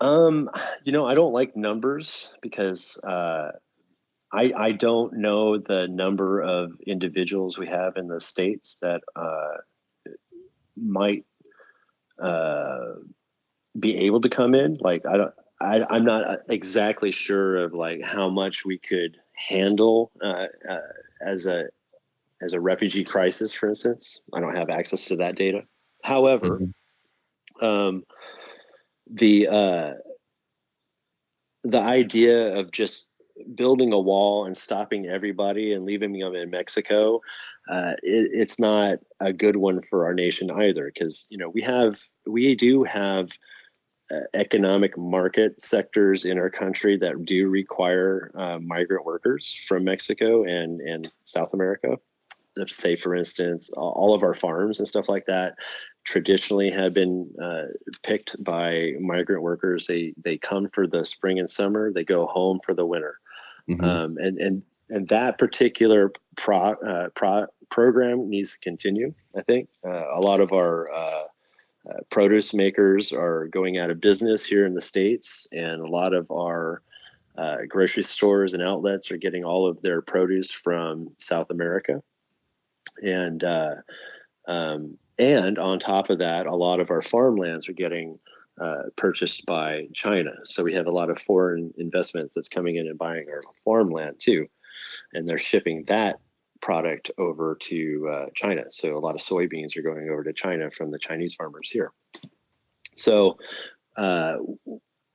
[0.01, 0.49] Um,
[0.85, 3.53] you know, I don't like numbers because uh,
[4.33, 9.59] I I don't know the number of individuals we have in the states that uh,
[10.81, 11.24] might
[12.20, 12.95] uh,
[13.78, 14.78] be able to come in.
[14.81, 20.11] Like I don't, I, I'm not exactly sure of like how much we could handle
[20.22, 20.78] uh, uh,
[21.22, 21.66] as a
[22.43, 24.22] as a refugee crisis, for instance.
[24.33, 25.62] I don't have access to that data.
[26.03, 27.64] However, mm-hmm.
[27.64, 28.05] um,
[29.07, 29.93] the uh,
[31.64, 33.11] the idea of just
[33.55, 37.20] building a wall and stopping everybody and leaving them in Mexico,
[37.70, 40.91] uh, it, it's not a good one for our nation either.
[40.93, 43.30] Because you know we have we do have
[44.11, 50.45] uh, economic market sectors in our country that do require uh, migrant workers from Mexico
[50.45, 51.99] and and South America.
[52.57, 55.55] If, Say, for instance, all of our farms and stuff like that
[56.05, 57.66] traditionally have been uh,
[58.03, 59.86] picked by migrant workers.
[59.86, 61.93] They they come for the spring and summer.
[61.93, 63.18] They go home for the winter.
[63.71, 63.85] Mm-hmm.
[63.85, 69.14] Um, and and and that particular pro, uh, pro, program needs to continue.
[69.37, 71.25] I think uh, a lot of our uh,
[71.89, 76.12] uh, produce makers are going out of business here in the states, and a lot
[76.12, 76.83] of our
[77.39, 82.03] uh, grocery stores and outlets are getting all of their produce from South America,
[83.03, 83.77] and uh,
[84.49, 88.18] Um, and on top of that, a lot of our farmlands are getting
[88.61, 90.32] uh, purchased by China.
[90.44, 94.16] So we have a lot of foreign investments that's coming in and buying our farmland
[94.20, 94.46] too.
[95.14, 96.16] And they're shipping that
[96.61, 98.64] product over to uh, China.
[98.70, 101.92] So a lot of soybeans are going over to China from the Chinese farmers here.
[102.96, 103.38] So
[103.96, 104.36] uh,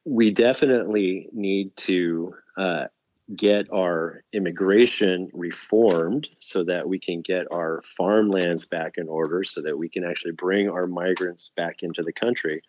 [0.05, 2.85] we definitely need to uh,
[3.35, 9.61] get our immigration reformed so that we can get our farmlands back in order so
[9.61, 12.61] that we can actually bring our migrants back into the country.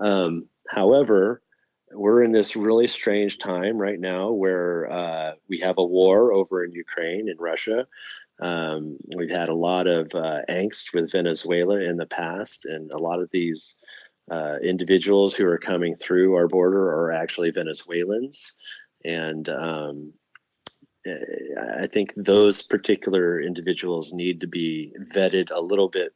[0.00, 1.42] Um, however,
[1.92, 6.64] we're in this really strange time right now where uh, we have a war over
[6.64, 7.86] in Ukraine and Russia.
[8.40, 12.98] Um, we've had a lot of uh, angst with Venezuela in the past, and a
[12.98, 13.82] lot of these
[14.30, 18.58] uh, individuals who are coming through our border are actually Venezuelans.
[19.04, 20.12] And um,
[21.06, 26.12] I think those particular individuals need to be vetted a little bit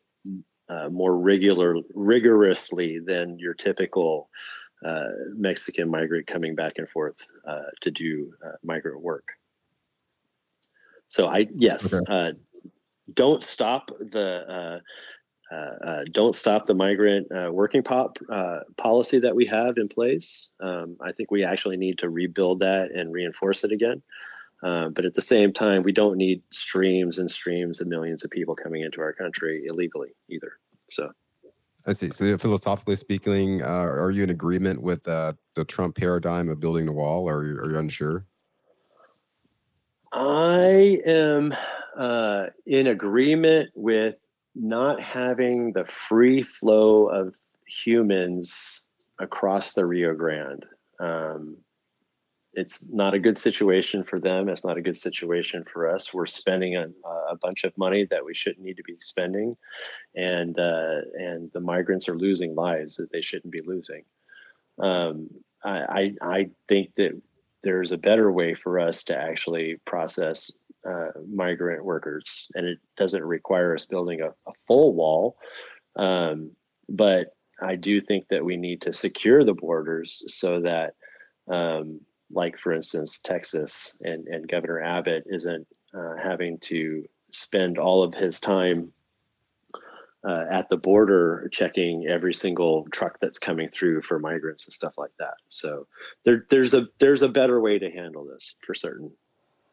[0.71, 4.31] uh, more regular, rigorously than your typical
[4.85, 9.33] uh, Mexican migrant coming back and forth uh, to do uh, migrant work.
[11.09, 12.05] So I yes, okay.
[12.09, 12.33] Uh,
[13.13, 14.81] don't stop the
[15.51, 19.89] uh, uh, don't stop the migrant uh, working pop, uh, policy that we have in
[19.89, 20.53] place.
[20.61, 24.01] Um, I think we actually need to rebuild that and reinforce it again.
[24.63, 28.31] Uh, but at the same time, we don't need streams and streams of millions of
[28.31, 30.53] people coming into our country illegally either.
[30.91, 31.11] So.
[31.87, 32.11] I see.
[32.13, 35.37] So, philosophically speaking, are you in agreement with the
[35.69, 38.27] Trump paradigm of building the wall, or are you, are you unsure?
[40.13, 41.55] I am
[42.67, 44.17] in agreement with
[44.55, 47.35] not having the free flow of
[47.67, 48.89] humans
[49.19, 50.67] across the Rio Grande.
[50.99, 51.57] Um,
[52.55, 54.49] it's not a good situation for them.
[54.49, 56.13] It's not a good situation for us.
[56.13, 56.87] We're spending a,
[57.31, 59.57] a bunch of money that we shouldn't need to be spending,
[60.15, 64.05] and uh, and the migrants are losing lives that they shouldn't be losing.
[64.79, 65.29] Um,
[65.63, 67.21] I, I I think that
[67.63, 70.51] there's a better way for us to actually process
[70.89, 75.37] uh, migrant workers, and it doesn't require us building a, a full wall.
[75.97, 76.53] Um,
[76.89, 80.95] but I do think that we need to secure the borders so that,
[81.49, 82.01] um,
[82.33, 88.15] like for instance, Texas and, and Governor Abbott isn't uh, having to spend all of
[88.15, 88.93] his time
[90.27, 94.99] uh, at the border checking every single truck that's coming through for migrants and stuff
[94.99, 95.35] like that.
[95.49, 95.87] So
[96.25, 99.11] there, there's a there's a better way to handle this for certain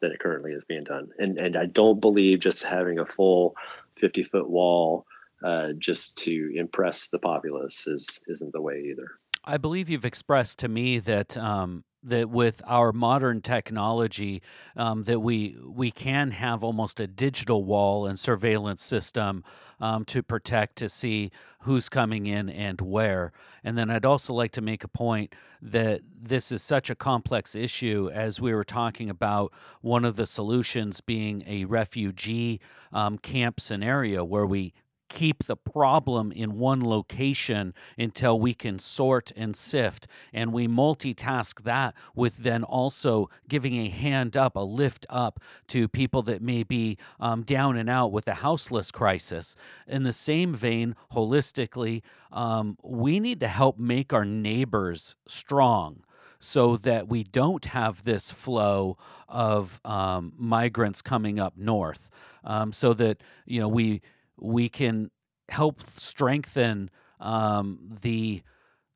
[0.00, 1.10] than it currently is being done.
[1.18, 3.56] And and I don't believe just having a full
[3.96, 5.06] 50 foot wall
[5.44, 9.10] uh, just to impress the populace is isn't the way either.
[9.44, 14.42] I believe you've expressed to me that um, that with our modern technology
[14.76, 19.44] um, that we we can have almost a digital wall and surveillance system
[19.80, 21.30] um, to protect to see
[21.62, 23.32] who's coming in and where.
[23.64, 27.54] And then i'd also like to make a point that this is such a complex
[27.54, 32.60] issue as we were talking about one of the solutions being a refugee
[32.92, 34.72] um, camp scenario where we
[35.08, 40.06] keep the problem in one location until we can sort and sift.
[40.32, 45.88] And we multitask that with then also giving a hand up, a lift up to
[45.88, 49.56] people that may be um, down and out with the houseless crisis.
[49.86, 52.02] In the same vein, holistically,
[52.32, 56.02] um, we need to help make our neighbors strong
[56.40, 58.96] so that we don't have this flow
[59.28, 62.10] of um, migrants coming up north.
[62.44, 64.00] Um, so that, you know, we
[64.40, 65.10] we can
[65.48, 68.42] help strengthen um, the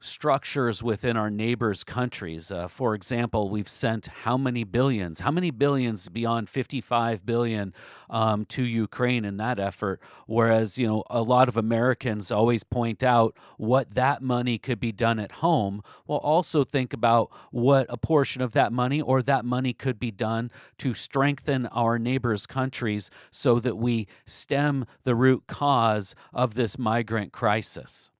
[0.02, 2.50] structures within our neighbors' countries.
[2.50, 7.72] Uh, for example, we've sent how many billions, how many billions beyond 55 billion
[8.10, 10.00] um, to Ukraine in that effort?
[10.26, 14.92] Whereas, you know, a lot of Americans always point out what that money could be
[14.92, 15.82] done at home.
[16.06, 20.10] Well, also think about what a portion of that money or that money could be
[20.10, 26.78] done to strengthen our neighbors' countries so that we stem the root cause of this
[26.78, 28.11] migrant crisis.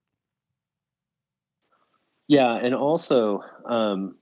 [2.29, 4.17] Yeah, and also um,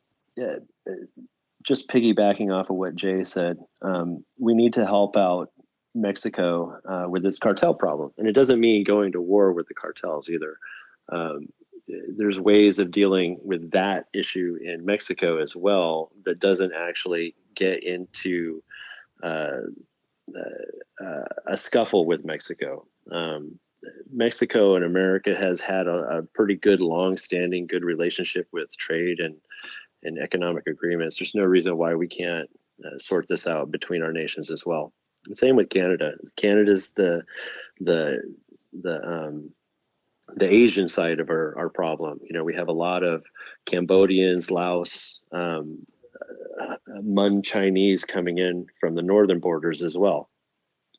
[1.65, 5.51] just piggybacking off of what Jay said, um, we need to help out
[5.95, 9.75] Mexico uh, with its cartel problem, and it doesn't mean going to war with the
[9.75, 10.57] cartels either.
[11.11, 11.49] Um,
[12.15, 17.83] there's ways of dealing with that issue in Mexico as well that doesn't actually get
[17.83, 18.63] into
[19.23, 19.59] uh,
[21.01, 22.87] uh, a scuffle with Mexico.
[23.11, 23.59] Um,
[24.13, 29.37] Mexico and America has had a, a pretty good, long-standing, good relationship with trade and
[30.03, 31.19] and economic agreements.
[31.19, 32.49] There's no reason why we can't
[32.85, 34.95] uh, sort this out between our nations as well.
[35.27, 36.15] And same with Canada.
[36.37, 37.23] Canada's the
[37.81, 38.23] the
[38.73, 39.51] the um,
[40.37, 42.21] the Asian side of our, our problem.
[42.23, 43.25] You know, we have a lot of
[43.67, 45.79] Cambodians, Laos, um,
[46.61, 50.30] uh, Mun Chinese coming in from the northern borders as well.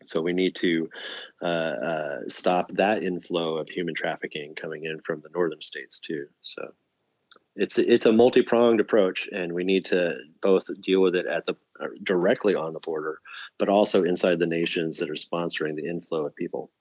[0.05, 0.89] So we need to
[1.41, 6.27] uh, uh, stop that inflow of human trafficking coming in from the northern states too.
[6.41, 6.73] So
[7.55, 11.55] it's it's a multi-pronged approach, and we need to both deal with it at the
[11.81, 13.19] uh, directly on the border,
[13.57, 16.71] but also inside the nations that are sponsoring the inflow of people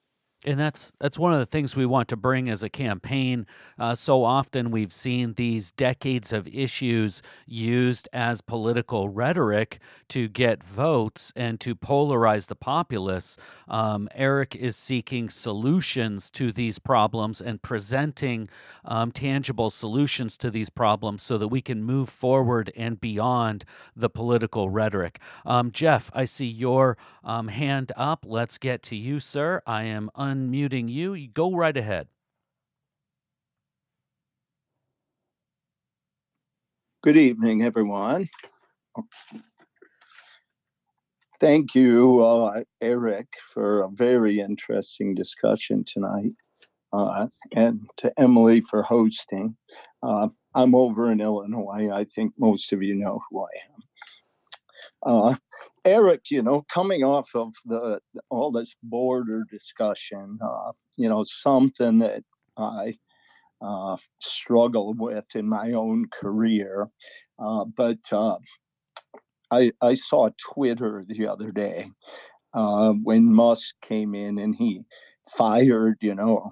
[0.45, 3.45] and that's that's one of the things we want to bring as a campaign.
[3.77, 9.79] Uh, so often we've seen these decades of issues used as political rhetoric
[10.09, 13.37] to get votes and to polarize the populace.
[13.67, 18.47] Um, Eric is seeking solutions to these problems and presenting
[18.83, 23.63] um, tangible solutions to these problems so that we can move forward and beyond
[23.95, 25.19] the political rhetoric.
[25.45, 28.25] Um, Jeff, I see your um, hand up.
[28.27, 29.61] Let's get to you, sir.
[29.67, 30.09] I am.
[30.15, 31.13] Un- unmuting you.
[31.13, 32.07] You go right ahead.
[37.03, 38.29] Good evening, everyone.
[41.39, 46.33] Thank you, uh, Eric, for a very interesting discussion tonight,
[46.93, 49.57] uh, and to Emily for hosting.
[50.03, 51.89] Uh, I'm over in Illinois.
[51.91, 53.49] I think most of you know who I
[55.05, 55.39] am.
[55.85, 61.99] Eric, you know, coming off of the all this border discussion, uh, you know, something
[61.99, 62.23] that
[62.57, 62.97] I
[63.61, 66.87] uh, struggle with in my own career,
[67.39, 68.37] uh, but uh,
[69.49, 71.89] I I saw Twitter the other day
[72.53, 74.81] uh, when Musk came in and he
[75.37, 76.51] fired, you know,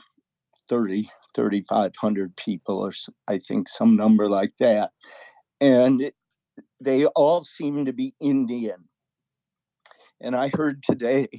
[0.70, 2.92] 30 3,500 people or
[3.28, 4.90] I think some number like that,
[5.62, 6.16] and it,
[6.82, 8.89] they all seem to be Indian.
[10.22, 11.30] And I heard today,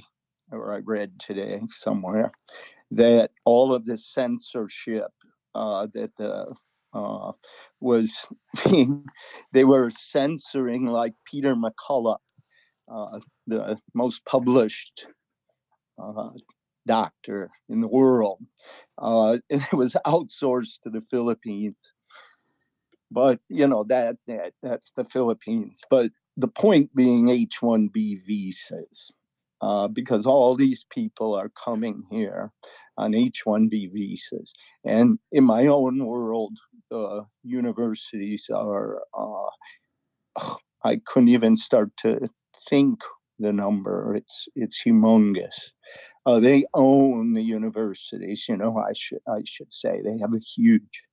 [0.51, 2.31] or I read today somewhere,
[2.91, 5.11] that all of the censorship
[5.55, 6.53] uh, that the
[6.93, 7.31] uh,
[7.79, 8.11] was
[8.65, 9.05] being,
[9.53, 12.17] they were censoring like Peter McCullough,
[12.91, 15.05] uh, the most published
[16.01, 16.29] uh,
[16.87, 18.39] doctor in the world.
[18.97, 21.75] Uh, and it was outsourced to the Philippines
[23.11, 25.79] but you know that that that's the Philippines.
[25.89, 29.11] But the point being H-1B visas,
[29.61, 32.51] uh, because all these people are coming here
[32.97, 34.53] on H-1B visas,
[34.85, 36.53] and in my own world,
[36.89, 39.01] the universities are.
[39.17, 39.49] Uh,
[40.83, 42.29] I couldn't even start to
[42.69, 42.99] think
[43.39, 44.15] the number.
[44.15, 45.55] It's it's humongous.
[46.25, 48.45] Uh, they own the universities.
[48.47, 51.03] You know, I should I should say they have a huge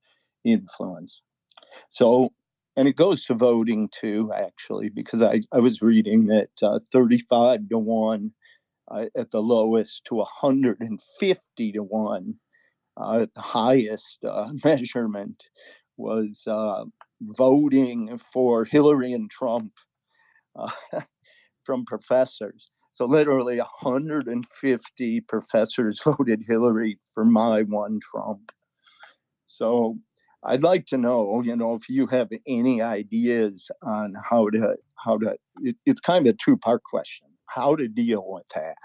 [0.45, 1.21] influence.
[1.91, 2.33] So,
[2.79, 7.68] and it goes to voting too, actually, because I, I was reading that uh, 35
[7.70, 8.31] to 1
[8.89, 12.35] uh, at the lowest to 150 to 1
[12.97, 15.43] uh, at the highest uh, measurement
[15.97, 16.85] was uh,
[17.20, 19.72] voting for Hillary and Trump
[20.57, 20.70] uh,
[21.64, 22.70] from professors.
[22.93, 28.53] So literally 150 professors voted Hillary for my one Trump.
[29.49, 29.99] So
[30.49, 35.18] I'd like to know, you know, if you have any ideas on how to how
[35.18, 35.36] to.
[35.61, 38.76] It, it's kind of a two part question: how to deal with that.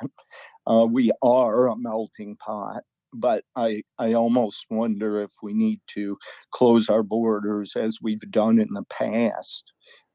[0.65, 2.83] Uh, we are a melting pot,
[3.13, 6.17] but I I almost wonder if we need to
[6.53, 9.63] close our borders as we've done in the past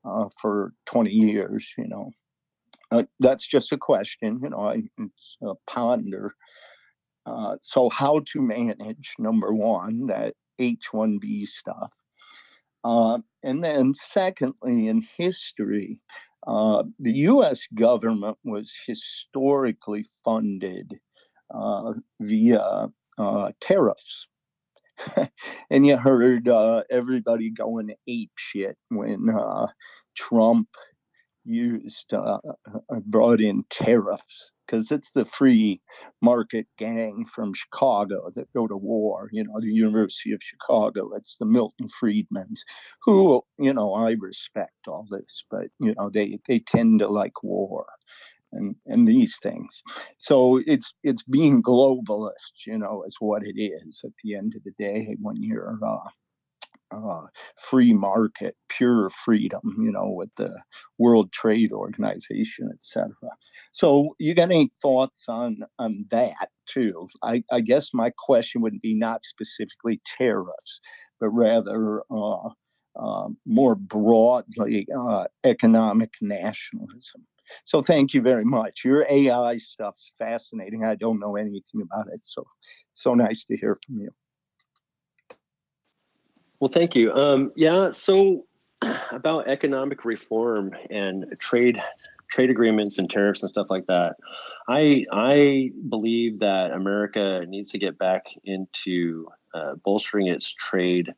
[0.04, 1.66] uh, for 20 years.
[1.76, 2.10] You know,
[2.90, 4.40] uh, that's just a question.
[4.42, 4.82] You know, I
[5.46, 6.34] uh, ponder.
[7.26, 11.92] Uh, so, how to manage number one that H-1B stuff.
[12.84, 16.00] Uh, and then, secondly, in history,
[16.46, 17.62] uh, the U.S.
[17.74, 20.98] government was historically funded
[21.52, 22.88] uh, via
[23.18, 24.26] uh, tariffs.
[25.70, 29.66] and you heard uh, everybody going ape shit when uh,
[30.16, 30.68] Trump
[31.44, 32.12] used
[33.06, 35.80] brought in tariffs because it's the free
[36.20, 39.28] market gang from Chicago that go to war.
[39.32, 41.10] You know, the University of Chicago.
[41.16, 42.60] It's the Milton Friedmans,
[43.02, 47.42] who you know I respect all this, but you know they they tend to like
[47.42, 47.86] war.
[48.50, 49.82] And, and these things,
[50.16, 54.64] so it's it's being globalist, you know, is what it is at the end of
[54.64, 56.08] the day when you're uh,
[56.90, 57.26] uh,
[57.56, 60.54] free market, pure freedom, you know, with the
[60.98, 63.10] World Trade Organization, etc.
[63.72, 67.08] So, you got any thoughts on on that too?
[67.22, 70.80] I, I guess my question would be not specifically tariffs,
[71.20, 72.48] but rather uh,
[72.98, 77.26] uh, more broadly uh, economic nationalism.
[77.64, 78.80] so thank you very much.
[78.84, 80.84] Your AI stuff's fascinating.
[80.84, 82.44] I don't know anything about it, so
[82.94, 84.10] so nice to hear from you.
[86.60, 87.12] Well, thank you.
[87.12, 88.44] Um, yeah, so
[89.12, 91.80] about economic reform and trade
[92.28, 94.16] trade agreements and tariffs and stuff like that.
[94.68, 101.14] I I believe that America needs to get back into uh, bolstering its trade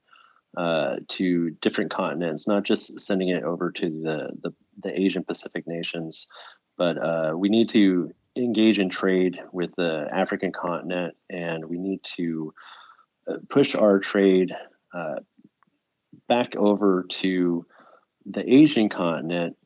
[0.57, 5.67] uh, to different continents, not just sending it over to the the, the Asian Pacific
[5.67, 6.29] nations,
[6.77, 12.03] but uh, we need to engage in trade with the African continent, and we need
[12.03, 12.55] to
[13.27, 14.55] uh, push our trade
[14.93, 15.17] uh,
[16.29, 17.67] back over to
[18.27, 19.57] the Asian continent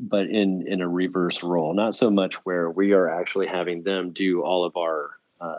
[0.00, 1.74] but in in a reverse role.
[1.74, 5.10] Not so much where we are actually having them do all of our
[5.40, 5.54] uh,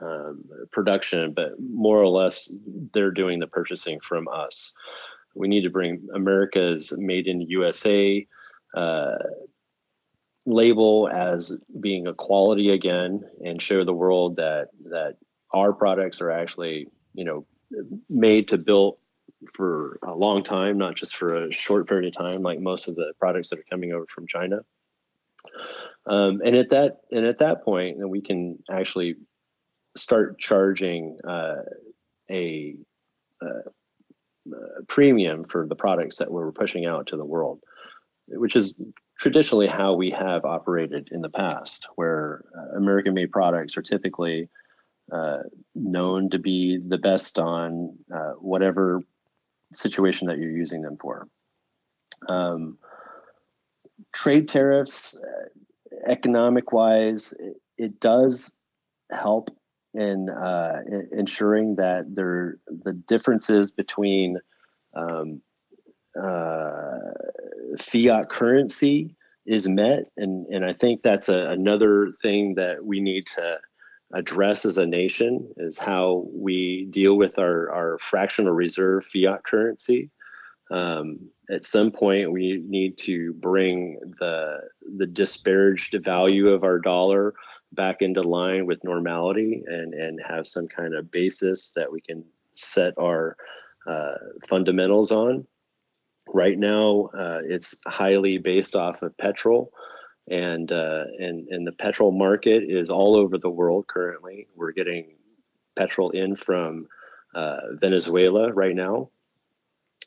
[0.00, 2.52] um, production but more or less
[2.92, 4.72] they're doing the purchasing from us.
[5.34, 8.26] We need to bring america's made in usa
[8.74, 9.16] uh,
[10.46, 15.16] label as being a quality again and show the world that that
[15.52, 17.44] our products are actually you know
[18.08, 18.98] made to build
[19.54, 22.96] for a long time, not just for a short period of time, like most of
[22.96, 24.60] the products that are coming over from China.
[26.06, 29.16] Um, and at that and at that point, then we can actually
[29.96, 31.62] start charging uh,
[32.30, 32.76] a,
[33.42, 37.60] a, a, premium for the products that we're pushing out to the world,
[38.28, 38.74] which is
[39.18, 44.48] traditionally how we have operated in the past, where uh, American-made products are typically
[45.12, 45.38] uh,
[45.74, 49.02] known to be the best on uh, whatever
[49.72, 51.28] situation that you're using them for.
[52.28, 52.78] Um,
[54.12, 58.58] trade tariffs, uh, economic wise, it, it, does
[59.10, 59.50] help
[59.94, 64.38] in, uh, in, ensuring that there the differences between
[64.94, 65.40] um,
[66.20, 66.98] uh,
[67.78, 73.26] fiat currency is met, and and I think that's a, another thing that we need
[73.36, 73.58] to
[74.12, 80.10] address as a nation is how we deal with our, our fractional reserve fiat currency.
[80.70, 84.62] Um, at some point, we need to bring the
[84.96, 87.34] the disparaged value of our dollar
[87.72, 92.24] back into line with normality and and have some kind of basis that we can
[92.52, 93.36] set our
[93.86, 94.14] uh,
[94.48, 95.46] fundamentals on.
[96.34, 99.72] Right now, uh, it's highly based off of petrol
[100.28, 104.48] and uh, and and the petrol market is all over the world currently.
[104.54, 105.14] We're getting
[105.76, 106.88] petrol in from
[107.34, 109.10] uh, Venezuela right now,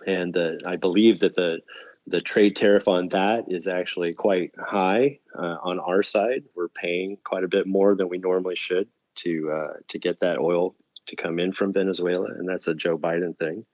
[0.06, 1.60] and uh, I believe that the
[2.08, 6.44] the trade tariff on that is actually quite high uh, on our side.
[6.56, 10.40] We're paying quite a bit more than we normally should to uh, to get that
[10.40, 13.66] oil to come in from Venezuela, and that's a Joe Biden thing.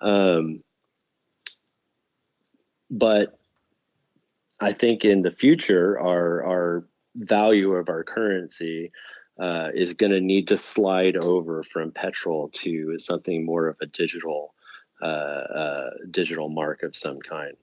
[0.00, 0.62] Um,
[2.90, 3.38] but
[4.62, 6.86] I think in the future, our our
[7.16, 8.90] value of our currency
[9.38, 13.86] uh, is going to need to slide over from petrol to something more of a
[13.86, 14.54] digital
[15.02, 17.56] uh, uh, digital mark of some kind.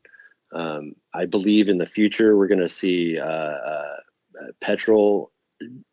[0.51, 3.95] Um, I believe in the future we're going to see uh, uh,
[4.59, 5.31] petrol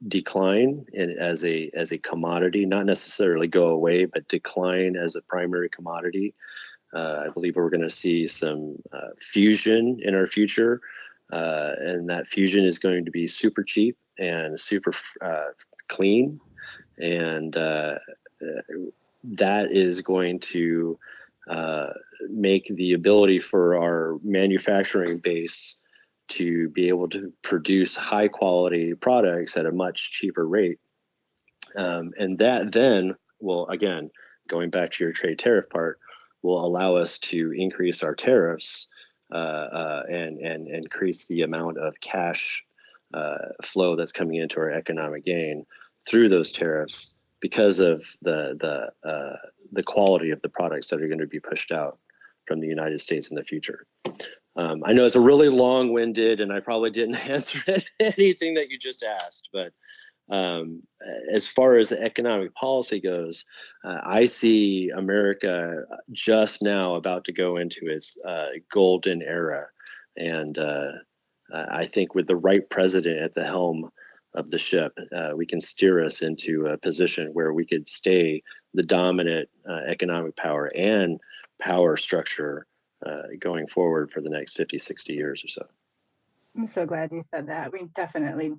[0.09, 5.23] decline in, as a as a commodity, not necessarily go away, but decline as a
[5.23, 6.35] primary commodity.
[6.95, 10.81] Uh, I believe we're going to see some uh, fusion in our future,
[11.33, 14.93] uh, and that fusion is going to be super cheap and super
[15.89, 16.41] clean,
[16.99, 17.53] and
[19.25, 20.99] that is going to
[21.49, 21.91] uh,
[22.29, 25.81] make the ability for our manufacturing base
[26.29, 30.79] to be able to produce high quality products at a much cheaper rate.
[31.77, 34.11] Um, and that then will, again,
[34.49, 36.01] going back to your trade tariff part,
[36.43, 38.89] will allow us to increase our tariffs
[39.33, 42.65] uh, uh, and and increase the amount of cash
[43.15, 45.67] uh, flow that's coming into our economic gain
[46.09, 49.37] through those tariffs because of the the uh,
[49.73, 51.99] the quality of the products that are going to be pushed out
[52.47, 53.87] from the United States in the future.
[54.55, 57.59] Um, I know it's a really long-winded, and I probably didn't answer
[58.01, 59.73] anything that you just asked, but
[60.31, 60.83] um,
[61.33, 63.45] as far as economic policy goes,
[63.85, 69.67] uh, I see America just now about to go into its uh, golden era.
[70.17, 70.93] And uh,
[71.53, 73.91] I think with the right president at the helm
[74.35, 78.43] of the ship, uh, we can steer us into a position where we could stay
[78.75, 81.21] the dominant uh, economic power and
[81.61, 82.67] power structure
[83.05, 85.67] uh, going forward for the next 50, 60 years or so.
[86.57, 87.73] I'm so glad you said that.
[87.73, 88.55] We definitely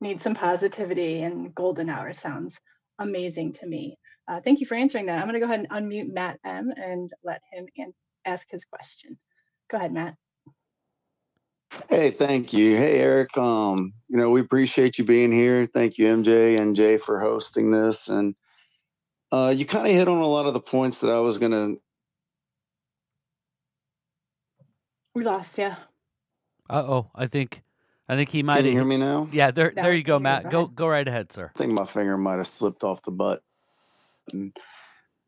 [0.00, 2.58] need some positivity and golden hour sounds
[2.98, 3.98] amazing to me.
[4.28, 5.18] Uh, thank you for answering that.
[5.18, 7.94] I'm going to go ahead and unmute Matt M and let him an-
[8.24, 9.18] ask his question.
[9.70, 10.14] Go ahead, Matt.
[11.88, 12.76] Hey, thank you.
[12.76, 13.36] Hey, Eric.
[13.36, 15.66] Um, you know, we appreciate you being here.
[15.66, 18.08] Thank you, MJ and Jay, for hosting this.
[18.08, 18.34] And
[19.32, 21.74] uh, you kind of hit on a lot of the points that I was gonna.
[25.14, 25.76] We lost yeah.
[26.70, 27.62] Uh oh, I think,
[28.08, 28.56] I think he might.
[28.56, 29.28] Can you hear me now?
[29.32, 30.18] Yeah, there, Yeah, there you go.
[30.18, 30.50] Matt.
[30.50, 31.50] Go Go, right ahead, sir.
[31.54, 33.42] I think my finger might have slipped off the butt.
[34.34, 34.44] Uh,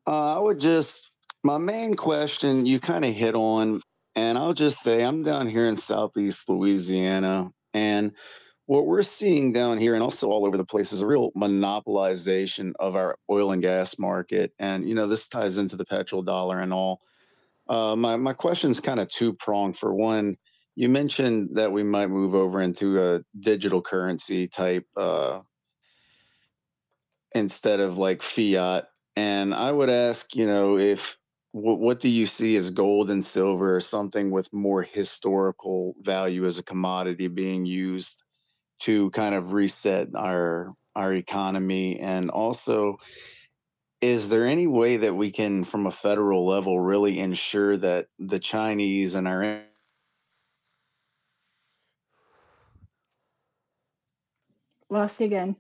[0.07, 1.11] I would just,
[1.43, 3.83] my main question you kind of hit on,
[4.15, 8.13] and I'll just say I'm down here in Southeast Louisiana, and
[8.71, 12.73] what we're seeing down here and also all over the place is a real monopolization
[12.79, 14.53] of our oil and gas market.
[14.61, 17.01] And, you know, this ties into the petrol dollar and all.
[17.69, 19.77] Uh, my, my question is kind of two pronged.
[19.77, 20.37] For one,
[20.81, 25.41] you mentioned that we might move over into a digital currency type uh,
[27.35, 28.87] instead of like fiat.
[29.15, 31.19] And I would ask, you know, if
[31.53, 36.47] what, what do you see as gold and silver or something with more historical value
[36.47, 38.23] as a commodity being used
[38.85, 42.97] to kind of reset our our economy and also
[44.01, 48.41] is there any way that we can from a federal level really ensure that the
[48.41, 49.63] chinese and our
[54.91, 55.57] Lost again.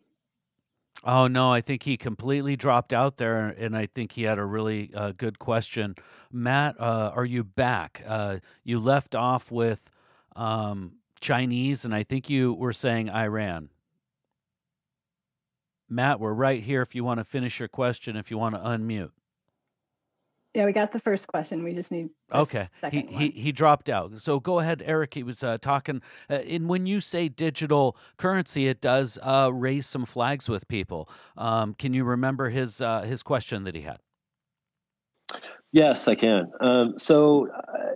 [1.05, 4.44] Oh no, I think he completely dropped out there, and I think he had a
[4.44, 5.94] really uh, good question.
[6.31, 8.02] Matt, uh, are you back?
[8.07, 9.90] Uh, you left off with
[10.36, 13.70] um, Chinese, and I think you were saying Iran.
[15.89, 16.82] Matt, we're right here.
[16.82, 19.12] If you want to finish your question, if you want to unmute.
[20.55, 21.62] Yeah, we got the first question.
[21.62, 23.31] We just need Okay, he, second he one.
[23.31, 24.18] he dropped out.
[24.18, 25.14] So go ahead, Eric.
[25.14, 26.02] He was uh, talking.
[26.28, 31.09] Uh, and when you say digital currency, it does uh, raise some flags with people.
[31.36, 33.98] Um, can you remember his uh, his question that he had?
[35.72, 36.51] Yes, I can.
[36.60, 37.93] Um, so, I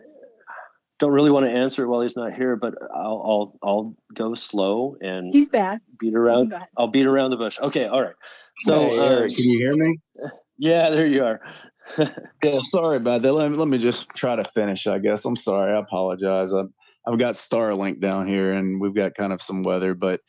[1.01, 4.35] don't really want to answer it while he's not here, but I'll I'll I'll go
[4.35, 5.81] slow and He's back.
[5.99, 6.43] beat around.
[6.43, 6.69] can go ahead.
[6.77, 7.59] I'll beat around the bush.
[7.61, 8.15] Okay, all right.
[8.61, 9.99] So, hey, Eric, um, can you hear me
[10.59, 11.41] yeah, there you are.
[12.43, 13.33] yeah sorry about that.
[13.33, 15.25] Let me, let me just try to finish i guess.
[15.25, 15.73] I'm sorry.
[15.73, 16.53] I apologize.
[16.53, 16.69] I've,
[17.07, 20.21] I've got starlink down here and we've got kind of some weather but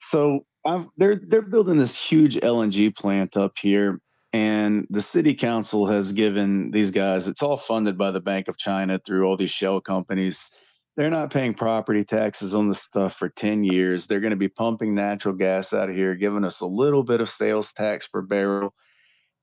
[0.00, 4.00] so I've, they're they're building this huge lng plant up here
[4.32, 8.56] and the city council has given these guys it's all funded by the bank of
[8.56, 10.50] china through all these shell companies.
[10.96, 14.08] They're not paying property taxes on the stuff for 10 years.
[14.08, 17.20] They're going to be pumping natural gas out of here giving us a little bit
[17.20, 18.74] of sales tax per barrel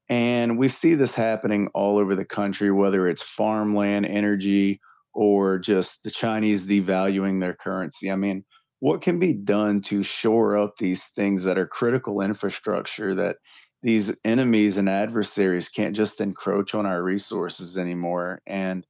[0.09, 4.79] and we see this happening all over the country, whether it's farmland, energy,
[5.13, 8.11] or just the Chinese devaluing their currency.
[8.11, 8.43] I mean,
[8.79, 13.37] what can be done to shore up these things that are critical infrastructure that
[13.81, 18.41] these enemies and adversaries can't just encroach on our resources anymore?
[18.45, 18.85] And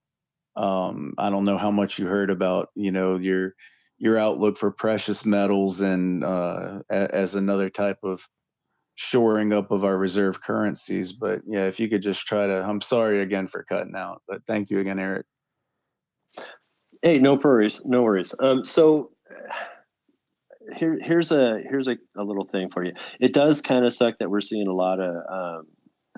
[0.57, 3.53] um, I don't know how much you heard about, you know, your
[3.97, 8.27] your outlook for precious metals and uh, as another type of
[8.95, 11.11] shoring up of our reserve currencies.
[11.11, 14.41] But yeah, if you could just try to, I'm sorry again for cutting out, but
[14.47, 15.25] thank you again, Eric.
[17.01, 18.33] Hey, no worries, no worries.
[18.39, 19.11] Um, so
[20.75, 22.93] here, here's a here's a, a little thing for you.
[23.19, 25.67] It does kind of suck that we're seeing a lot of um,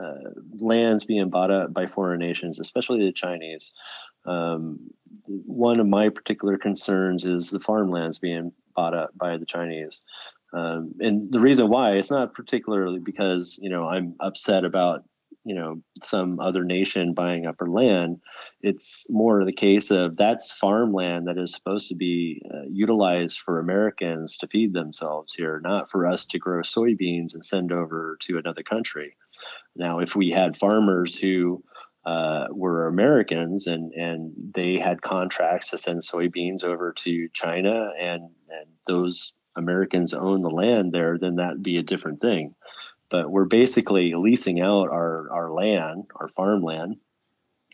[0.02, 0.30] uh,
[0.60, 3.74] lands being bought up by foreign nations, especially the Chinese.
[4.26, 4.80] Um,
[5.26, 10.02] one of my particular concerns is the farmlands being bought up by the Chinese.
[10.58, 15.04] Um, and the reason why it's not particularly because you know I'm upset about
[15.44, 18.20] you know some other nation buying up our land.
[18.62, 23.60] It's more the case of that's farmland that is supposed to be uh, utilized for
[23.60, 28.38] Americans to feed themselves here, not for us to grow soybeans and send over to
[28.38, 29.16] another country.
[29.76, 31.64] Now, if we had farmers who
[32.06, 38.24] uh, were Americans and and they had contracts to send soybeans over to China and
[38.50, 42.56] and those Americans own the land there, then that'd be a different thing.
[43.10, 46.98] But we're basically leasing out our our land, our farmland,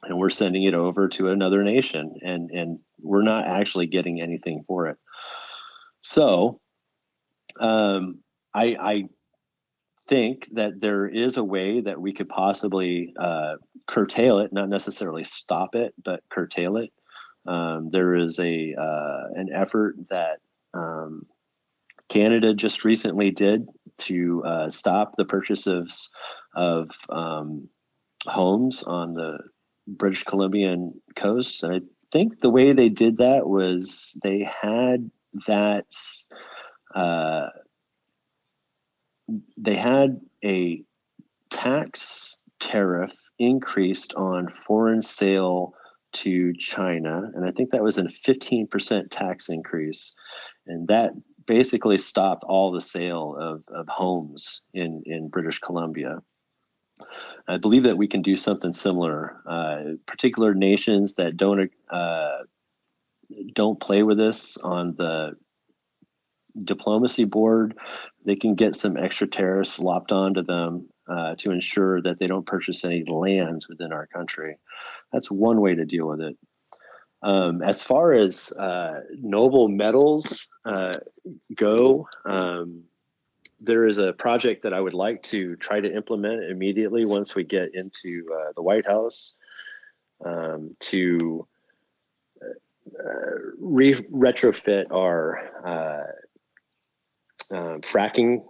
[0.04, 4.64] and we're sending it over to another nation, and and we're not actually getting anything
[4.68, 4.98] for it.
[6.02, 6.60] So,
[7.60, 8.20] um,
[8.54, 9.10] I I
[10.08, 13.56] think that there is a way that we could possibly uh,
[13.88, 16.92] curtail it, not necessarily stop it, but curtail it.
[17.46, 20.40] Um, there is a uh, an effort that
[20.74, 21.26] um,
[22.10, 23.68] Canada just recently did
[23.98, 25.90] to uh, stop the purchase of
[26.56, 27.70] of um,
[28.26, 29.40] homes on the
[29.88, 31.64] British Columbian coast.
[31.64, 31.80] And I
[32.12, 35.10] think the way they did that was they had
[35.48, 35.86] that
[36.94, 37.48] uh,
[39.58, 40.84] they had a
[41.50, 45.74] tax tariff increased on foreign sale
[46.12, 50.16] to China, and I think that was a 15% tax increase,
[50.68, 51.14] and that
[51.46, 56.22] basically stopped all the sale of, of homes in, in British Columbia.
[57.48, 59.42] I believe that we can do something similar.
[59.46, 62.44] Uh, particular nations that don't uh,
[63.54, 65.36] don't play with this on the
[66.64, 67.78] diplomacy board,
[68.26, 72.46] they can get some extra tariffs lopped onto them uh, to ensure that they don't
[72.46, 74.58] purchase any lands within our country.
[75.12, 76.38] That's one way to deal with it.
[77.24, 80.94] Um, as far as uh, noble metals uh,
[81.56, 82.84] go, um,
[83.62, 87.46] there is a project that I would like to try to implement immediately once we
[87.46, 89.38] get into uh, the White House
[90.26, 91.48] um, to
[92.42, 98.44] uh, re- retrofit our uh, um, fracking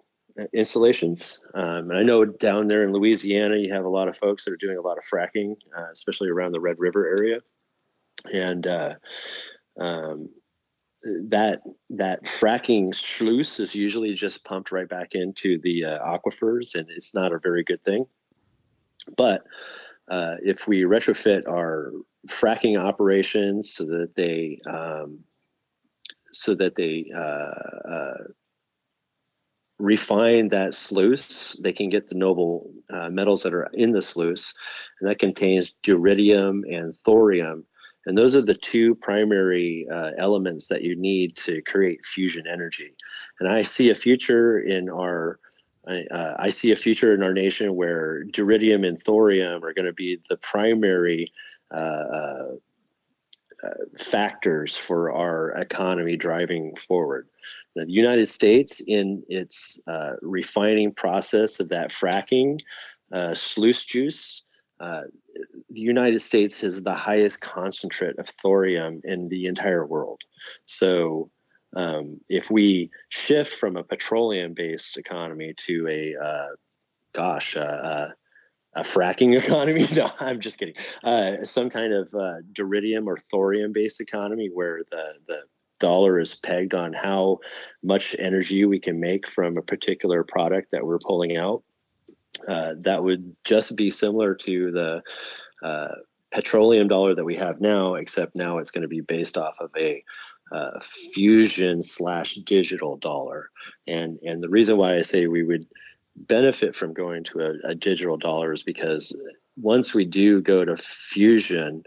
[0.52, 1.41] installations.
[1.54, 4.52] Um, and I know down there in Louisiana, you have a lot of folks that
[4.52, 7.40] are doing a lot of fracking, uh, especially around the Red River area.
[8.32, 8.95] And uh,
[9.80, 10.30] um,
[11.04, 16.90] that that fracking sluice is usually just pumped right back into the uh, aquifers, and
[16.90, 18.06] it's not a very good thing.
[19.18, 19.44] But
[20.10, 21.91] uh, if we retrofit our
[22.28, 25.20] fracking operations so that they um,
[26.32, 28.24] so that they uh, uh
[29.80, 34.54] refine that sluice, they can get the noble uh, metals that are in the sluice,
[35.02, 37.66] and that contains deuterium and thorium
[38.06, 42.94] and those are the two primary uh, elements that you need to create fusion energy.
[43.40, 45.40] And I see a future in our
[45.86, 49.94] uh, I see a future in our nation where deuterium and thorium are going to
[49.94, 51.34] be the primary
[51.74, 52.48] uh, uh,
[53.64, 57.28] uh, factors for our economy driving forward.
[57.76, 62.62] Now, the United States, in its uh, refining process of that fracking
[63.34, 64.44] sluice juice,
[64.84, 65.03] uh,
[65.69, 70.22] the United States has the highest concentrate of thorium in the entire world.
[70.65, 71.30] So,
[71.76, 76.49] um, if we shift from a petroleum-based economy to a, uh,
[77.14, 78.10] gosh, uh, uh
[78.76, 80.76] a fracking economy, no, I'm just kidding.
[81.03, 82.10] Uh, some kind of
[82.53, 85.39] deuterium or thorium-based economy where the the
[85.80, 87.39] dollar is pegged on how
[87.84, 91.64] much energy we can make from a particular product that we're pulling out
[92.47, 95.03] uh, that would just be similar to the
[95.65, 95.95] uh,
[96.31, 99.72] petroleum dollar that we have now, except now it's going to be based off of
[99.77, 100.03] a
[100.51, 103.49] uh, fusion slash digital dollar.
[103.88, 105.65] And and the reason why I say we would
[106.15, 109.15] benefit from going to a, a digital dollar is because
[109.55, 111.84] once we do go to fusion,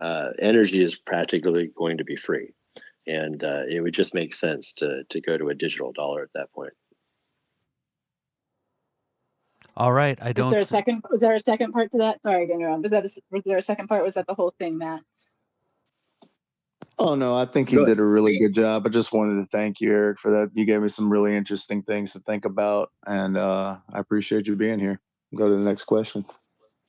[0.00, 2.52] uh, energy is practically going to be free,
[3.06, 6.32] and uh, it would just make sense to to go to a digital dollar at
[6.34, 6.72] that point.
[9.78, 10.50] All right, I don't.
[10.50, 11.04] Was there a second?
[11.08, 12.20] Was there a second part to that?
[12.20, 12.82] Sorry to interrupt.
[12.82, 14.02] Was that a, was there a second part?
[14.02, 15.02] Was that the whole thing, Matt?
[16.98, 18.84] Oh no, I think he did a really good job.
[18.84, 20.50] I just wanted to thank you, Eric, for that.
[20.52, 24.56] You gave me some really interesting things to think about, and uh, I appreciate you
[24.56, 25.00] being here.
[25.36, 26.24] Go to the next question.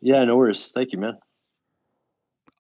[0.02, 0.72] Yeah, no worries.
[0.72, 1.20] Thank you, man.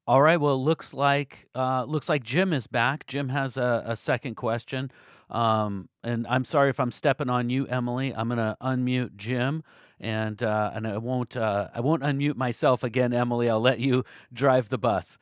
[0.05, 0.39] All right.
[0.39, 3.07] Well, looks like uh, looks like Jim is back.
[3.07, 4.91] Jim has a, a second question,
[5.31, 8.13] um, and I'm sorry if I'm stepping on you, Emily.
[8.13, 9.63] I'm gonna unmute Jim
[9.99, 13.49] and uh, and I won't uh, I won't unmute myself again, Emily.
[13.49, 14.03] I'll let you
[14.33, 15.17] drive the bus.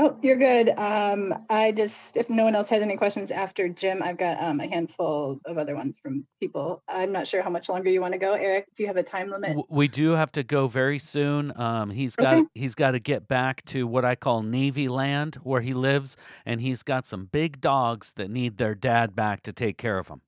[0.00, 0.68] Oh, you're good.
[0.78, 4.60] Um, I just, if no one else has any questions after Jim, I've got um,
[4.60, 6.84] a handful of other ones from people.
[6.88, 8.66] I'm not sure how much longer you want to go, Eric.
[8.76, 9.58] Do you have a time limit?
[9.68, 11.52] We do have to go very soon.
[11.56, 12.46] Um, he's got okay.
[12.54, 16.16] he's got to get back to what I call Navy Land, where he lives,
[16.46, 20.06] and he's got some big dogs that need their dad back to take care of
[20.06, 20.22] them.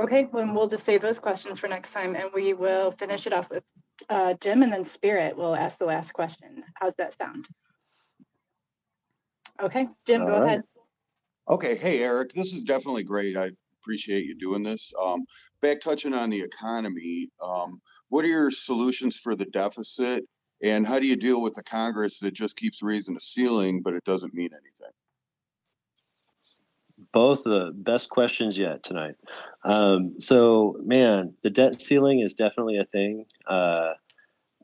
[0.00, 3.32] Okay, well, we'll just save those questions for next time and we will finish it
[3.32, 3.64] off with
[4.08, 6.62] uh, Jim and then Spirit will ask the last question.
[6.74, 7.48] How's that sound?
[9.60, 10.44] Okay, Jim, All go right.
[10.44, 10.62] ahead.
[11.48, 13.36] Okay, hey, Eric, this is definitely great.
[13.36, 13.50] I
[13.82, 14.92] appreciate you doing this.
[15.02, 15.24] Um,
[15.62, 20.24] back touching on the economy, um, what are your solutions for the deficit?
[20.62, 23.94] And how do you deal with the Congress that just keeps raising the ceiling, but
[23.94, 24.92] it doesn't mean anything?
[27.12, 29.14] Both the best questions yet tonight.
[29.64, 33.24] Um, so, man, the debt ceiling is definitely a thing.
[33.46, 33.94] Uh,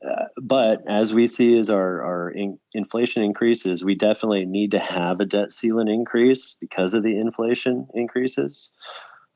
[0.05, 4.79] uh, but as we see as our, our in, inflation increases, we definitely need to
[4.79, 8.73] have a debt ceiling increase because of the inflation increases.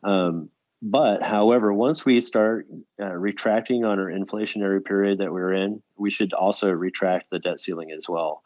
[0.03, 0.49] Um,
[0.81, 2.67] but however, once we start
[3.01, 7.59] uh, retracting on our inflationary period that we're in, we should also retract the debt
[7.59, 8.43] ceiling as well.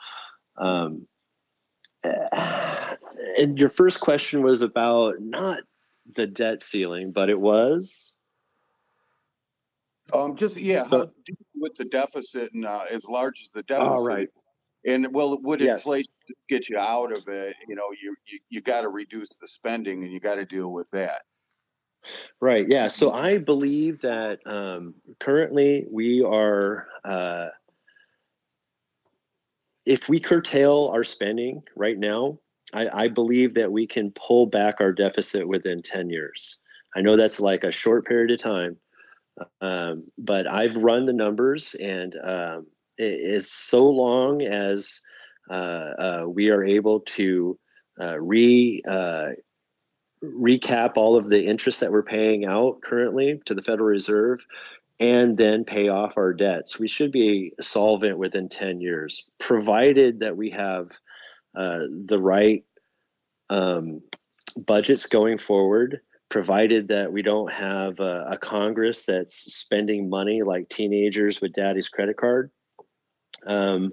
[0.57, 1.07] Um,
[3.37, 5.59] and your first question was about not
[6.13, 8.19] the debt ceiling, but it was.
[10.13, 11.11] Um, just yeah, so,
[11.55, 13.91] with the deficit and uh, as large as the deficit.
[13.91, 14.27] All right.
[14.85, 15.79] And well, would Yes.
[15.79, 16.11] inflation
[16.49, 17.55] get you out of it?
[17.69, 20.71] You know, you you, you got to reduce the spending, and you got to deal
[20.71, 21.21] with that.
[22.41, 22.65] Right.
[22.67, 22.89] Yeah.
[22.89, 27.47] So I believe that um, currently we are, uh,
[29.85, 32.39] if we curtail our spending right now,
[32.73, 36.59] I, I believe that we can pull back our deficit within 10 years.
[36.95, 38.77] I know that's like a short period of time,
[39.61, 45.01] um, but I've run the numbers, and um, it is so long as
[45.49, 47.57] uh, uh, we are able to
[47.99, 49.31] uh, re uh,
[50.23, 54.45] recap all of the interest that we're paying out currently to the Federal Reserve
[55.03, 56.79] and then pay off our debts.
[56.79, 60.97] We should be solvent within 10 years, provided that we have
[61.57, 62.63] uh, the right
[63.49, 64.01] um,
[64.65, 65.99] budgets going forward,
[66.29, 71.89] provided that we don't have a, a Congress that's spending money like teenagers with daddy's
[71.89, 72.49] credit card.
[73.45, 73.91] Um,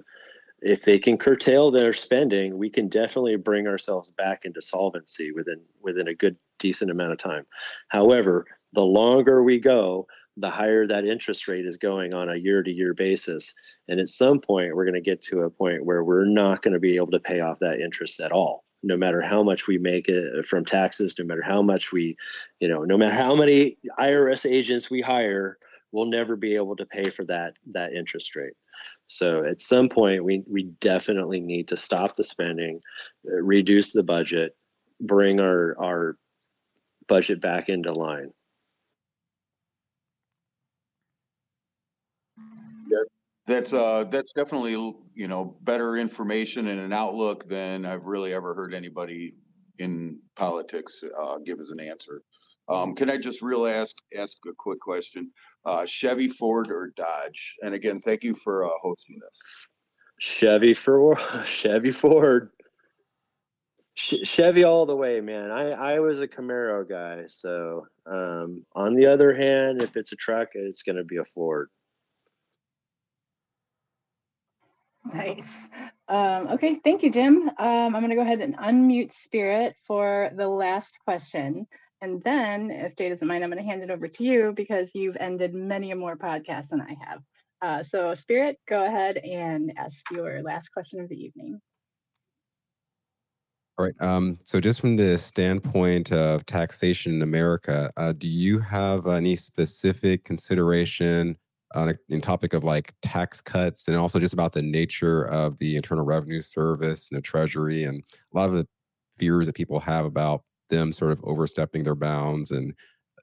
[0.61, 5.59] if they can curtail their spending, we can definitely bring ourselves back into solvency within
[5.81, 7.45] within a good decent amount of time.
[7.89, 10.07] However, the longer we go,
[10.37, 13.53] the higher that interest rate is going on a year to year basis.
[13.87, 16.73] And at some point, we're going to get to a point where we're not going
[16.73, 18.63] to be able to pay off that interest at all.
[18.83, 22.17] No matter how much we make it from taxes, no matter how much we,
[22.59, 25.59] you know, no matter how many IRS agents we hire,
[25.91, 28.53] we'll never be able to pay for that that interest rate.
[29.07, 32.81] So at some point, we we definitely need to stop the spending,
[33.27, 34.55] uh, reduce the budget,
[34.99, 36.17] bring our our
[37.07, 38.31] budget back into line.
[43.51, 48.53] That's uh that's definitely you know better information and an outlook than I've really ever
[48.53, 49.33] heard anybody
[49.77, 52.21] in politics uh, give as an answer.
[52.69, 55.31] Um, can I just real ask ask a quick question?
[55.65, 57.55] Uh, Chevy, Ford, or Dodge?
[57.61, 59.67] And again, thank you for uh, hosting this.
[60.17, 62.51] Chevy for Chevy Ford.
[63.97, 65.51] Ch- Chevy all the way, man.
[65.51, 67.25] I, I was a Camaro guy.
[67.27, 71.25] So, um, on the other hand, if it's a truck, it's going to be a
[71.25, 71.69] Ford.
[75.05, 75.69] Nice.
[76.07, 77.49] Um, okay, thank you, Jim.
[77.49, 81.67] Um, I'm going to go ahead and unmute Spirit for the last question.
[82.01, 84.91] And then, if Jay doesn't mind, I'm going to hand it over to you because
[84.93, 87.21] you've ended many more podcasts than I have.
[87.61, 91.61] Uh, so, Spirit, go ahead and ask your last question of the evening.
[93.77, 93.95] All right.
[94.01, 99.35] Um, so, just from the standpoint of taxation in America, uh, do you have any
[99.35, 101.37] specific consideration
[101.75, 105.57] on a in topic of like tax cuts, and also just about the nature of
[105.59, 108.03] the Internal Revenue Service and the Treasury, and
[108.33, 108.67] a lot of the
[109.17, 112.73] fears that people have about them sort of overstepping their bounds and